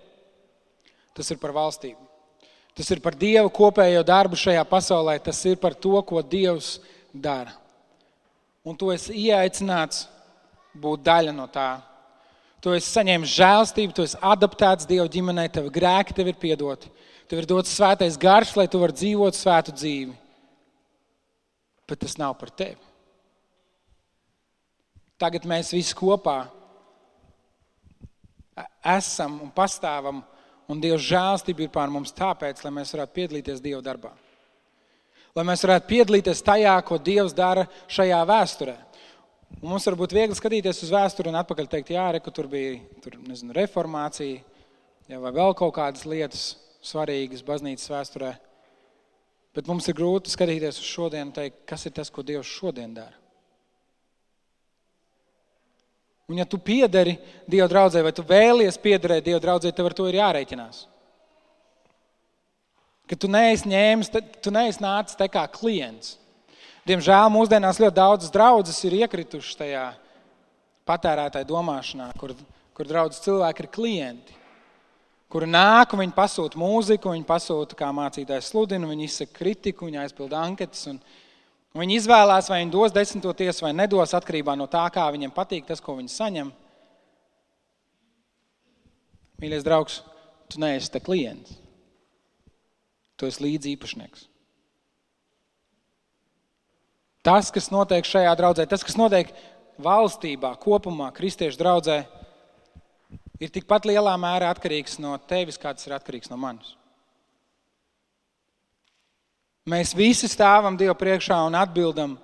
[1.15, 2.01] Tas ir par valstību.
[2.75, 5.19] Tas ir par Dieva kopējo darbu šajā pasaulē.
[5.23, 6.79] Tas ir par to, ko Dievs
[7.13, 7.53] dara.
[8.65, 10.07] Un tu esi ieaicināts
[10.81, 11.77] būt daļa no tā.
[12.65, 16.89] Tu esi saņēmis žēlstību, tu esi adaptēts Dieva ģimenei, tev grēki tev ir piedoti.
[17.29, 20.17] Tev ir dots svētais garš, lai tu varētu dzīvot svētu dzīvi.
[21.85, 22.81] Bet tas nav par tevi.
[25.21, 26.47] Tagad mēs visi kopā
[28.95, 30.23] esam un pastāvam,
[30.71, 34.13] un Dieva žēlstība ir pār mums tāpēc, lai mēs varētu piedalīties Dieva darbā.
[35.35, 38.77] Lai mēs varētu piedalīties tajā, ko Dievs dara šajā vēsturē.
[39.61, 42.79] Un mums var būt viegli skatīties uz vēsturi un atpakaļ teikt, jā, re, tur bija
[43.03, 44.41] tur, nezinu, reformācija
[45.11, 46.47] ja, vai vēl kaut kādas lietas
[46.85, 48.33] svarīgas baznīcas vēsturē.
[49.55, 52.95] Bet mums ir grūti skatīties uz šodienu un teikt, kas ir tas, ko Dievs šodien
[52.97, 53.24] dara.
[56.29, 60.07] Un, ja tu piederi Dieva draudzē, vai tu vēlies piederēt Dieva draudzē, tev ar to
[60.09, 60.87] ir jārēķinās.
[63.05, 66.15] Ka tu neesi ņēmis, tu neesi nācis te kā klients.
[66.89, 69.85] Diemžēl mūsdienās ļoti daudzas draudzes ir iekritušas tajā
[70.89, 72.33] patērētāju domāšanā, kur,
[72.77, 74.41] kur draudzes cilvēki ir klienti.
[75.33, 80.03] Kuri nāk un viņi pasūta mūziku, viņi pasūta, kā mācītājs sludina, viņi izsaka kritiku, viņi
[80.05, 80.85] aizpilda anketas.
[80.93, 81.01] Un,
[81.75, 85.67] Viņi izvēlās, vai viņi dos desmito tiesu vai nedos, atkarībā no tā, kā viņiem patīk
[85.67, 86.53] tas, ko viņi saņem.
[89.43, 89.97] Mīļais draugs,
[90.53, 91.57] tu neesi te klients.
[93.19, 94.29] Tu esi līdzi īpašnieks.
[97.27, 99.33] Tas, kas notiek šajā draudzē, tas, kas notiek
[99.83, 102.03] valstībā, kopumā, kristiešu draudzē,
[103.43, 106.77] ir tikpat lielā mērā atkarīgs no tevis, kā tas ir atkarīgs no manis.
[109.65, 112.19] Mēs visi stāvam Dievu priekšā un atbildam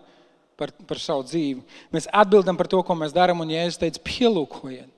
[0.61, 1.63] par, par savu dzīvi.
[1.95, 4.91] Mēs atbildam par to, ko mēs darām, un Jēzus teica, pielūkojiet.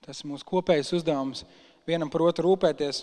[0.00, 1.44] Tas ir mūsu kopējais uzdevums
[1.88, 3.02] vienam par otru rūpēties.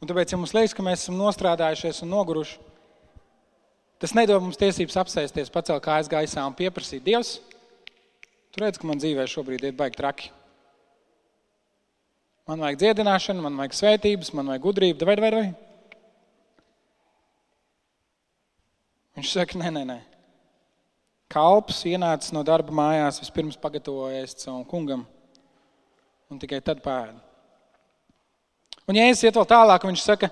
[0.00, 2.58] Un tāpēc, ja mums liekas, ka mēs esam nostrādājušies un noguruši,
[4.00, 7.38] tas nedod mums tiesības apsēsties, pacelt kājas gaisā un pieprasīt, Dievs,
[8.52, 10.30] tu redz, ka man dzīvē šobrīd ir baigi traki.
[12.48, 15.69] Man vajag dziedināšanu, man vajag svētības, man vajag gudrību, vai, vai, vai.
[19.20, 19.98] Viņš saka, nē, nē, nē.
[21.28, 25.02] Kalps ienācis no darba mājās, vispirms pagatavojies savam kungam,
[26.32, 27.18] un tikai tad pēda.
[28.88, 30.30] Un, ja es iet vēl tālāk, viņš saka,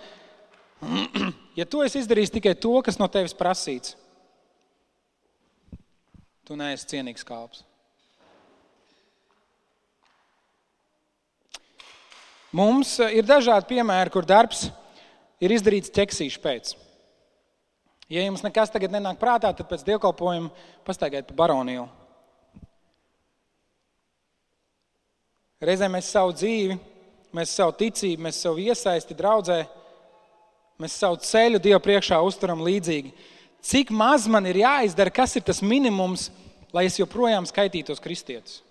[1.61, 3.93] ja tu esi izdarījis tikai to, kas no tevis prasīts,
[6.49, 7.66] tu neesi cienīgs kalps.
[12.57, 14.70] Mums ir dažādi piemēri, kur darbs
[15.45, 16.78] ir izdarīts ķeksīšu pēc.
[18.09, 20.49] Ja jums nekas tagad nenāk prātā, tad pēc dievkalpojuma
[20.87, 21.85] pastaigājiet pa baroniju.
[25.61, 26.79] Reizēm mēs savu dzīvi,
[27.37, 29.59] mēs savu ticību, mēs savu iesaisti draudzē,
[30.81, 33.13] mēs savu ceļu Dievu priekšā uzturam līdzīgi.
[33.69, 36.31] Cik maz man ir jāizdara, kas ir tas minimums,
[36.73, 38.63] lai es joprojām skaitītos kristietis?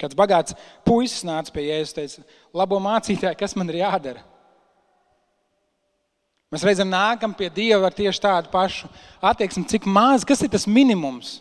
[0.00, 2.28] Kāds bagāts puisis nāca pie Jēzus un teica,
[2.58, 4.31] labo mācītāju, kas man ir jādara?
[6.52, 8.90] Mēs reizēm nākam pie Dieva ar tieši tādu pašu
[9.24, 11.38] attieksmi, cik maz, kas ir tas minimums,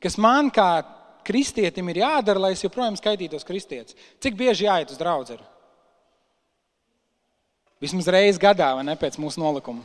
[0.00, 0.70] kas man kā
[1.28, 3.96] kristietim ir jādara, lai es joprojām skaitītos kristietis.
[4.24, 5.36] Cik bieži jāiet uz draugu?
[7.78, 9.84] Vismaz reizi gadā, vai ne pēc mūsu nolikuma.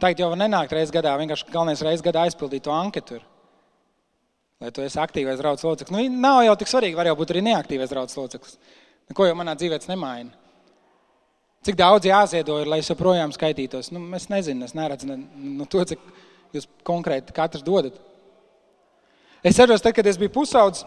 [0.00, 3.20] Tagad jau nenākt reizes gadā, vienkārši galvenais reizes gadā aizpildīt to anketu.
[4.60, 5.92] Lai tu esi aktīvais draugs loceklis.
[5.92, 8.56] Nu, nav jau tik svarīgi, var jau būt arī neaktīvais draugs loceklis.
[9.12, 10.32] Neko jau manā dzīvē tas nemaina.
[11.64, 13.88] Cik daudz jāziedo, ir, lai joprojām skaitītos?
[13.94, 15.16] Nu, es nezinu, es neredzu ne,
[15.56, 16.02] nu, to, cik
[16.54, 17.96] jūs konkrēti katrs dodat.
[19.42, 20.84] Es atceros, tad, kad es biju pusaudzis,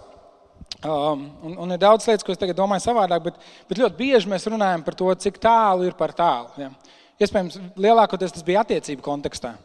[0.83, 4.47] um, un, un ir daudz lietas, ko es domāju savādāk, bet, bet ļoti bieži mēs
[4.51, 6.51] runājam par to, cik tālu ir par tālu.
[6.59, 6.69] Ja.
[7.19, 9.55] Iespējams, lielākoties tas bija attiecību kontekstā.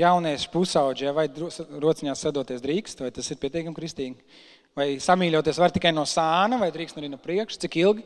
[0.00, 4.40] Jaunieši pusauģi, ja, vai rociņās sadoties drīkst, vai tas ir pietiekami kristīgi?
[4.74, 7.60] Vai samīļoties var tikai no sāna, vai drīkst arī no priekša?
[7.62, 8.02] Cik ilgi?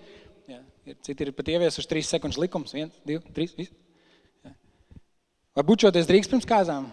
[0.49, 2.73] Ja, ir, citi ir pat ieviesuši trīs sekundžu likums.
[2.73, 3.53] Viens, divi, trīs.
[3.59, 3.69] Vis.
[4.47, 4.55] Ja.
[5.59, 6.87] Vai bučoties drīkst pirms kāzām?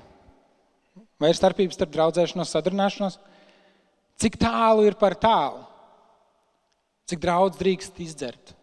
[1.22, 3.16] Vai ir starpības starp draudzēšanos, sadarbināšanos?
[4.20, 5.64] Cik tālu ir par tālu?
[7.08, 8.56] Cik daudz drīkst izdzert?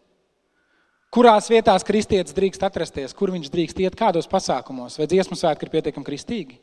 [1.13, 5.73] Kurās vietās kristietis drīkst atrasties, kur viņš drīkst iet, kādos pasākumos, vai dziesmu svētki ir
[5.73, 6.57] pietiekami kristīgi?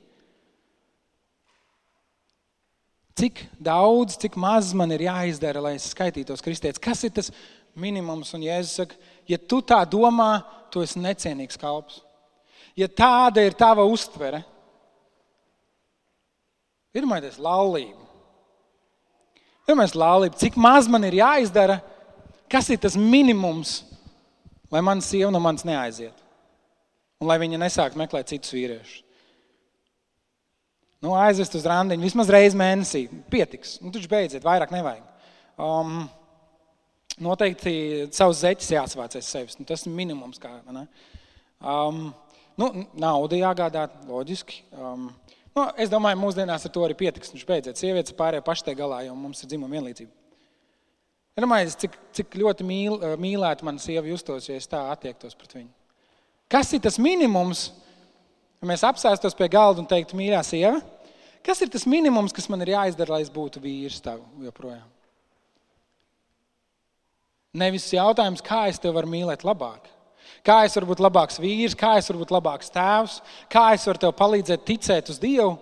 [3.20, 6.82] Cik daudz, cik maz man ir jāizdara, lai es skaitītos kristietis?
[6.82, 7.30] Kas ir tas
[7.78, 8.32] minimums?
[8.36, 8.98] Un Jēzus saka,
[9.28, 10.40] ja tu tā domā,
[10.72, 12.00] tu esi necienīgs kalps.
[12.78, 14.42] Ja tāda ir tava uztvere,
[16.94, 18.06] pirmais ir laulība.
[19.66, 20.38] Pirmais ir laulība.
[20.40, 21.80] Cik maz man ir jāizdara,
[22.50, 23.80] kas ir tas minimums,
[24.70, 26.16] lai mana sieva no manis neaiziet.
[27.20, 29.04] Un lai viņa nesāk meklēt citus vīriešus.
[31.00, 33.06] Nu, aizvest uz randiņu vismaz reizi mēnesī.
[33.32, 33.78] Pietiks.
[33.80, 35.04] Nu, taču beidziet, vairāk nevajag.
[35.60, 36.02] Um,
[37.22, 37.72] noteikti
[38.16, 39.58] savus zeķus jāsavāc aiz sevis.
[39.60, 40.40] Nu, tas ir minimums.
[40.42, 40.56] Kā,
[41.60, 42.06] um,
[42.60, 44.62] nu, nauda jāgādā, loģiski.
[44.74, 45.10] Um,
[45.56, 47.32] nu, es domāju, mūsdienās ar to arī pietiks.
[47.34, 47.80] Viņš beidziet.
[47.80, 50.12] Sievietes pārējie paši te galā, jo mums ir dzimuma vienlīdzība.
[51.38, 55.54] Iedomājieties, cik, cik ļoti mīl, eh, mīlēta mana sieva justos, ja es tā attiektos pret
[55.56, 55.70] viņu.
[56.50, 57.70] Kas ir tas minimums,
[58.60, 60.80] ja mēs apsēstos pie galda un teiktu, mīļā sieva,
[61.46, 64.88] kas ir tas minimums, kas man ir jāizdara, lai es būtu vīrs tev joprojām?
[67.56, 69.88] Nevis jautājums, kā es tevi varu mīlēt labāk.
[70.46, 73.18] Kā es varu būt labāks vīrs, kā es varu būt labāks tēvs,
[73.50, 75.56] kā es varu tev palīdzēt ticēt uz Dievu,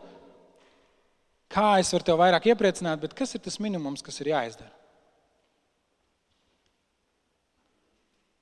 [1.51, 4.70] kā es varu tev vairāk iepriecināt, bet kas ir tas minimums, kas ir jāizdara?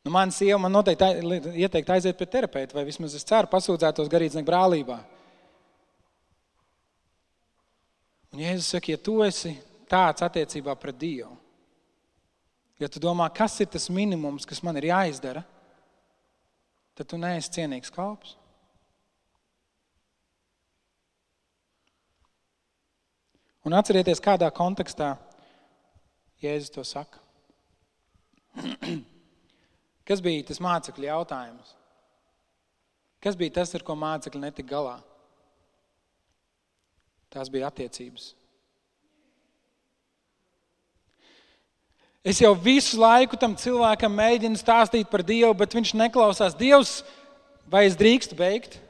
[0.07, 4.47] Nu, Mana sieva man noteikti ieteikt aiziet pie terapeita, vai vismaz es ceru, pasūdzētos garīdznieku
[4.47, 5.01] brālībā.
[8.35, 9.57] Un Jēzus saka, ja tu esi
[9.91, 11.33] tāds attiecībā pret Dievu,
[12.81, 15.45] ja tu domā, kas ir tas minimums, kas man ir jāizdara,
[16.97, 18.37] tad tu neesi cienīgs kalps.
[23.67, 25.17] Un atcerieties, kādā kontekstā
[26.39, 27.19] Jēzus to saka.
[30.07, 31.73] Kas bija tas mācekļu jautājums?
[33.25, 34.97] Kas bija tas, ar ko mācekļi netika galā?
[37.33, 38.29] Tās bija attiecības.
[42.27, 46.57] Es jau visu laiku tam cilvēkam mēģinu stāstīt par Dievu, bet viņš neklausās.
[46.59, 47.05] Dievs,
[47.71, 48.81] vai es drīkstu beigt?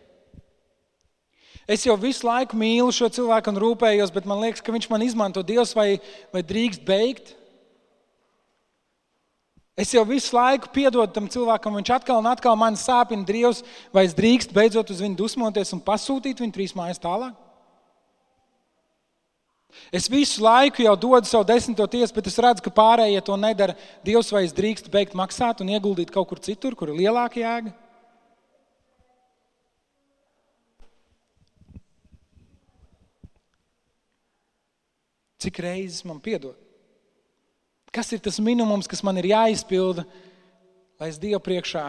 [1.68, 5.04] Es jau visu laiku mīlu šo cilvēku un rūpējos, bet man liekas, ka viņš man
[5.04, 5.98] izmanto Dievs, vai,
[6.32, 7.34] vai drīkst beigt?
[9.76, 13.60] Es jau visu laiku piedodu tam cilvēkam, viņš atkal un atkal man sāpina Dievs,
[13.92, 17.36] vai es drīkst beidzot uz viņu dusmoties un pasūtīt viņu trīs mājas tālāk?
[19.94, 23.76] Es visu laiku jau dodu savu desmito tiesu, bet es redzu, ka pārējie to nedara.
[24.04, 27.74] Dievs, vai es drīkstu beigt maksāt un ieguldīt kaut kur citur, kur ir lielāka jēga?
[35.46, 36.56] Cik reizes man piedod?
[37.94, 40.02] Kas ir tas minimums, kas man ir jāizpilda,
[41.00, 41.86] lai es Dievu priekšā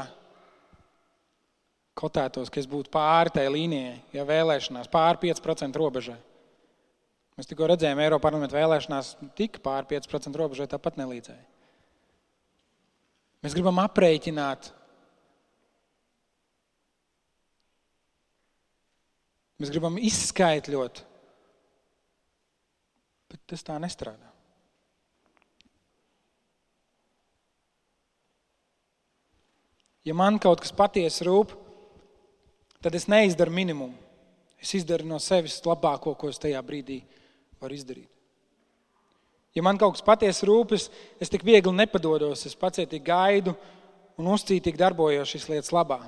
[1.98, 6.20] kotētos, ka es būtu pāri tai līnijai, ja vēlēšanās, pāri 5% robežai.
[7.38, 11.44] Mēs tikko redzējām, Eiropas parlamenta vēlēšanās tika pāri 5% robežai, tāpat nelīdzēja.
[13.46, 14.72] Mēs gribam aprēķināt.
[19.62, 21.04] Mēs gribam izskaidrot,
[23.30, 24.34] bet tas tā nestrādā.
[30.06, 31.54] Ja man kaut kas patiesi rūp,
[32.82, 33.98] tad es neizdaru minimumu.
[34.58, 37.02] Es izdaru no sevis labāko, ko es tajā brīdī
[37.62, 38.10] varu izdarīt.
[39.58, 40.90] Ja man kaut kas patiesi rūpes,
[41.22, 43.56] es tik viegli nepadodos, es pacietīgi gaidu
[44.18, 46.02] un uzcītīgi darbojos šīs lietas labā.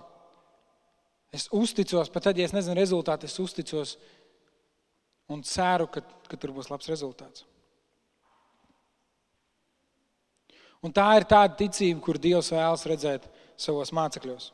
[1.33, 3.95] Es uzticos, pat tad, ja es nezinu rezultātu, es uzticos
[5.29, 7.45] un ceru, ka, ka tur būs labs rezultāts.
[10.85, 13.25] Un tā ir tāda ticība, kur Dievs vēlas redzēt
[13.59, 14.51] savos mācekļos.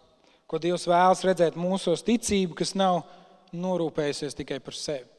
[0.49, 3.03] Ko Dievs vēlas redzēt mūsos, ticība, kas nav
[3.55, 5.14] norūpējusies tikai par sevi.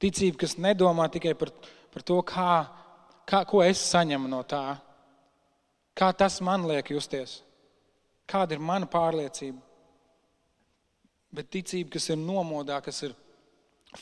[0.00, 1.52] Ticība, kas nedomā tikai par,
[1.92, 2.52] par to, kā,
[3.28, 4.78] kā, ko es saņemu no tā,
[5.96, 7.40] kā tas man liek justies,
[8.30, 9.60] kāda ir mana pārliecība.
[11.30, 13.14] Bet ticība, kas ir nomodā, kas ir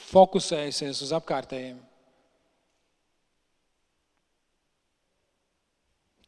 [0.09, 1.81] fokusējusies uz apkārtējiem.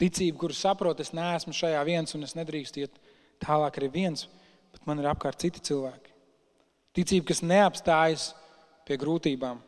[0.00, 3.00] Ticība, kuru saprotu, es neesmu šajā viens un es nedrīkstu iet
[3.40, 4.26] tālāk arī viens,
[4.72, 6.14] bet man ir apkārt citi cilvēki.
[6.96, 8.30] Ticība, kas neapstājas
[8.90, 9.62] pie grūtībām.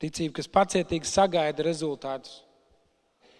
[0.00, 2.40] Ticība, kas pacietīgi sagaida rezultātus,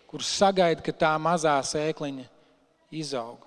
[0.08, 2.24] kurus sagaida, ka tā mazā sēkliņa
[2.96, 3.44] izaug.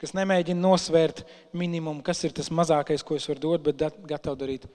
[0.00, 1.22] Kas nemēģina nosvērt
[1.56, 4.66] minimumu, kas ir tas mazākais, ko es varu dot, bet gatavs darīt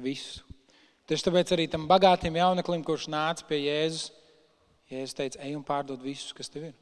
[0.00, 0.44] visu.
[1.08, 4.08] Tieši tāpēc arī tam bagātam jauneklim, kurš nāca pie Jēzus,
[4.90, 6.76] Jēzus teica, ej un pārdod visus, kas tev ir.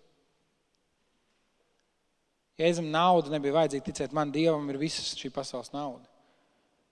[2.56, 6.06] Jēzum nauda nebija vajadzīga, ticiet man, Dievam ir visas šī pasaules nauda.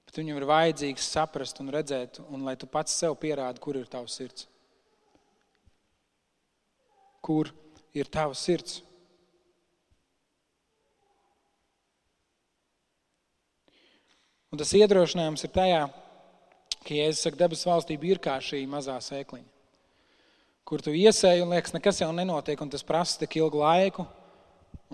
[0.05, 3.89] Bet viņam ir vajadzīgs saprast un redzēt, un lai tu pats sev pierādi, kur ir
[3.89, 4.45] tavs sirds.
[7.25, 7.49] Kur
[7.97, 8.83] ir tavs sirds?
[14.53, 15.81] Un tas iedrošinājums ir tajā,
[16.85, 19.49] ka Jēzus saka, debes valstība ir kā šī mazā sēkliņa,
[20.69, 24.05] kur tu iesēji un liekas, nekas jau nenotiek, un tas prasa tik ilgu laiku,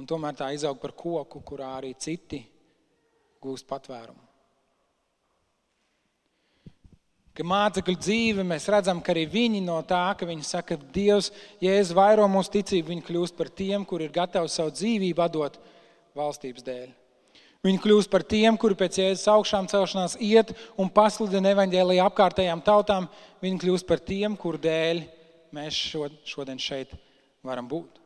[0.00, 2.40] un tomēr tā izaug par koku, kurā arī citi
[3.40, 4.26] gūst patvērumu.
[7.36, 11.30] Ka mācekļu dzīve mēs redzam, ka arī viņi no tā, ka viņi saka, ka Dievs,
[11.62, 15.60] Jēzus vairo mūsu ticību, viņi kļūst par tiem, kuri ir gatavi savu dzīvību atdot
[16.18, 16.90] valstības dēļ.
[17.64, 23.08] Viņi kļūst par tiem, kuri pēc jēzus augšām celšanās iet un pasludina evaņģēlīju apkārtējām tautām.
[23.44, 25.04] Viņi kļūst par tiem, kuru dēļ
[25.54, 25.80] mēs
[26.24, 26.96] šodien šeit
[27.44, 27.99] varam būt.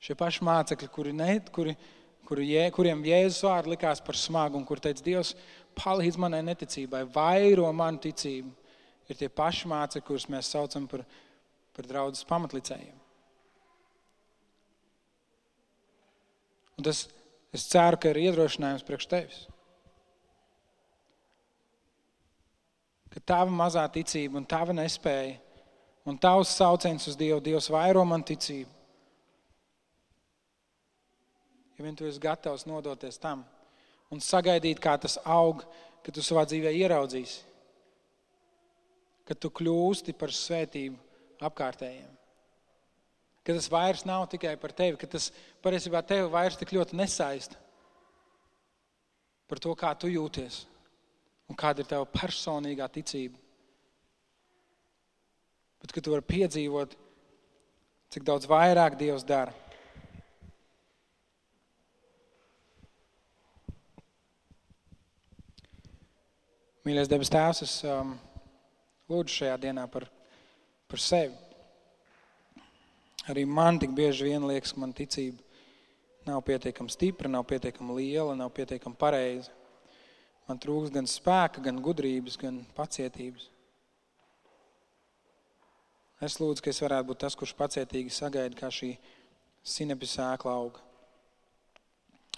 [0.00, 1.74] Šie paši mācekļi, kuri ne, kuri,
[2.28, 5.34] kuri, jē, kuriem Jēzus vārdi likās par smagu un kur teica, Dievs,
[5.76, 8.54] palīdz manai neticībai, vairo manu ticību,
[9.10, 11.04] ir tie paši mācekļi, kurus mēs saucam par,
[11.76, 12.96] par draudzes pamatlicējiem.
[16.80, 17.04] Un tas,
[17.52, 19.44] es ceru, ka ir iedrošinājums priekš tevis.
[23.12, 25.36] Ka tava mazā ticība un tava nespēja
[26.08, 28.79] un tavs sauciens uz Dievu, Dievs vairo man ticību.
[31.80, 33.46] Ja vien tu esi gatavs nodoties tam
[34.12, 35.64] un sagaidīt, kā tas aug,
[36.04, 37.40] kad tu savā dzīvē ieraudzīsi,
[39.24, 42.20] kad tu kļūsti par svētību apkārtējiem
[43.50, 45.30] ka tas vairs nav tikai par tevi, ka tas
[45.64, 47.58] patiesībā tevi vairs tik ļoti nesaista
[49.50, 50.64] par to, kā tu jūties
[51.50, 53.34] un kāda ir tava personīgā ticība.
[55.82, 56.94] Bet ka tu vari piedzīvot,
[58.14, 59.50] cik daudz vairāk Dievs dara.
[66.80, 68.14] Mīļais debes Tēvs, es um,
[69.12, 70.06] lūdzu šajā dienā par,
[70.88, 71.36] par sevi.
[73.28, 75.44] Arī man tik bieži vien liekas, ka man ticība
[76.24, 79.52] nav pietiekami stipra, nav pietiekami liela, nav pietiekami pareiza.
[80.48, 83.50] Man trūks gan spēka, gan gudrības, gan pacietības.
[86.24, 88.94] Es lūdzu, ka es varētu būt tas, kurš pacietīgi sagaida, kā šī
[89.60, 90.80] sinepi sēkla auga.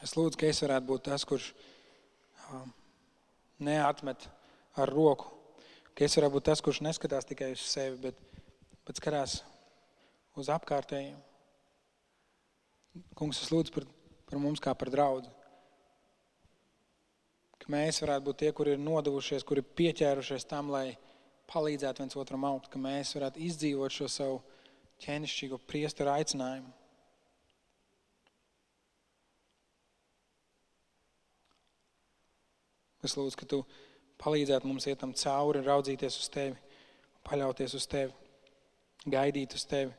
[0.02, 1.52] Es lūdzu, ka es varētu būt tas, kurš
[2.50, 2.70] um,
[3.64, 4.26] neatmet
[4.78, 5.30] ar roku,
[5.92, 8.18] ka es varētu būt tas, kurš neskatās tikai uz sevi, bet,
[8.86, 9.40] bet skatās
[10.38, 11.20] uz apkārtējiem.
[13.16, 13.86] Kungs, es lūdzu par,
[14.28, 15.30] par mums kā par draugu.
[17.62, 20.96] Ka mēs varētu būt tie, kuri ir nodevušies, kuri ir pieķērušies tam, lai
[21.52, 24.40] palīdzētu viens otram augt, ka mēs varētu izdzīvot šo savu
[25.04, 26.72] ķēnišķīgo priesteru aicinājumu.
[33.02, 33.62] Es lūdzu, ka tu
[34.22, 36.58] palīdzētu mums iet tam cauri, raudzīties uz tevi,
[37.26, 38.12] paļauties uz tevi,
[39.10, 39.90] gaidīt uz tevi.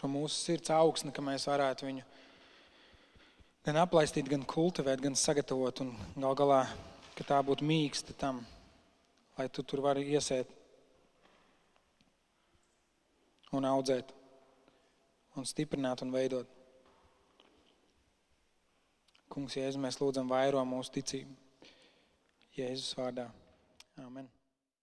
[0.00, 2.06] Šo mūsu sirds augsni, ka mēs varētu viņu
[3.66, 5.82] gan aplaistīt, gan kultivēt, gan sagatavot.
[5.84, 6.62] Un gal galā,
[7.18, 8.40] ka tā būtu mīksta tam,
[9.36, 10.56] lai tu tur vari iesēt
[13.52, 14.14] un audzēt,
[15.36, 16.59] un stiprināt un veidot.
[19.30, 21.36] Kungs, Jēzus, mēs lūdzam vairo mūsu ticību.
[22.56, 23.28] Jēzus vārdā.
[24.02, 24.26] Amen.